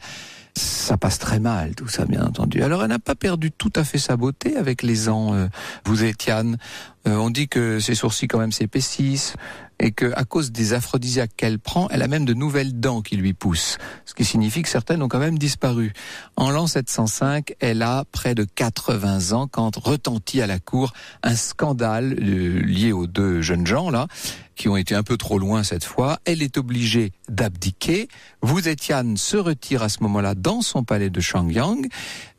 ça 0.56 0.96
passe 0.96 1.18
très 1.18 1.38
mal, 1.38 1.74
tout 1.74 1.88
ça, 1.88 2.04
bien 2.04 2.24
entendu. 2.24 2.62
Alors, 2.62 2.82
elle 2.82 2.88
n'a 2.88 2.98
pas 2.98 3.14
perdu 3.14 3.50
tout 3.50 3.72
à 3.76 3.84
fait 3.84 3.98
sa 3.98 4.16
beauté 4.16 4.56
avec 4.56 4.82
les 4.82 5.08
ans. 5.08 5.34
Euh, 5.34 5.46
vous, 5.84 6.04
Étienne, 6.04 6.58
euh, 7.06 7.16
on 7.16 7.30
dit 7.30 7.48
que 7.48 7.80
ses 7.80 7.94
sourcils 7.94 8.28
quand 8.28 8.38
même 8.38 8.52
s'épaississent 8.52 9.34
et 9.80 9.92
que 9.92 10.12
à 10.14 10.24
cause 10.24 10.52
des 10.52 10.74
aphrodisiaques 10.74 11.34
qu'elle 11.36 11.58
prend, 11.58 11.88
elle 11.88 12.02
a 12.02 12.08
même 12.08 12.26
de 12.26 12.34
nouvelles 12.34 12.78
dents 12.78 13.00
qui 13.00 13.16
lui 13.16 13.32
poussent, 13.32 13.78
ce 14.04 14.14
qui 14.14 14.24
signifie 14.24 14.62
que 14.62 14.68
certaines 14.68 15.02
ont 15.02 15.08
quand 15.08 15.18
même 15.18 15.38
disparu. 15.38 15.92
En 16.36 16.50
l'an 16.50 16.66
705, 16.66 17.54
elle 17.60 17.82
a 17.82 18.04
près 18.12 18.34
de 18.34 18.44
80 18.44 19.32
ans 19.32 19.48
quand 19.50 19.76
retentit 19.76 20.42
à 20.42 20.46
la 20.46 20.58
cour 20.58 20.92
un 21.22 21.34
scandale 21.34 22.16
euh, 22.20 22.60
lié 22.60 22.92
aux 22.92 23.06
deux 23.06 23.40
jeunes 23.40 23.66
gens 23.66 23.90
là 23.90 24.06
qui 24.60 24.68
ont 24.68 24.76
été 24.76 24.94
un 24.94 25.02
peu 25.02 25.16
trop 25.16 25.38
loin 25.38 25.62
cette 25.62 25.84
fois. 25.84 26.18
Elle 26.26 26.42
est 26.42 26.58
obligée 26.58 27.12
d'abdiquer. 27.30 28.08
Wu 28.42 28.60
Zetian 28.60 29.16
se 29.16 29.38
retire 29.38 29.82
à 29.82 29.88
ce 29.88 30.02
moment-là 30.02 30.34
dans 30.34 30.60
son 30.60 30.84
palais 30.84 31.08
de 31.08 31.18
Shangyang. 31.18 31.88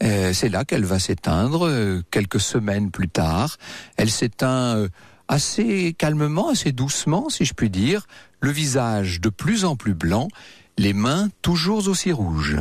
Euh, 0.04 0.34
c'est 0.34 0.50
là 0.50 0.66
qu'elle 0.66 0.86
va 0.86 1.00
s'éteindre 1.00 1.68
euh, 1.68 2.02
quelques 2.12 2.40
semaines 2.40 2.92
plus 2.92 3.10
tard. 3.10 3.58
Elle 3.98 4.10
s'éteint 4.10 4.76
euh, 4.76 4.90
assez 5.28 5.94
calmement, 5.98 6.50
assez 6.50 6.72
doucement, 6.72 7.30
si 7.30 7.46
je 7.46 7.54
puis 7.54 7.70
dire, 7.70 8.08
le 8.40 8.52
visage 8.52 9.22
de 9.22 9.30
plus 9.30 9.66
en 9.66 9.76
plus 9.76 9.94
blanc 9.94 10.28
Les 10.78 10.94
mains 10.94 11.30
toujours 11.42 11.88
aussi 11.88 12.12
rouges. 12.12 12.58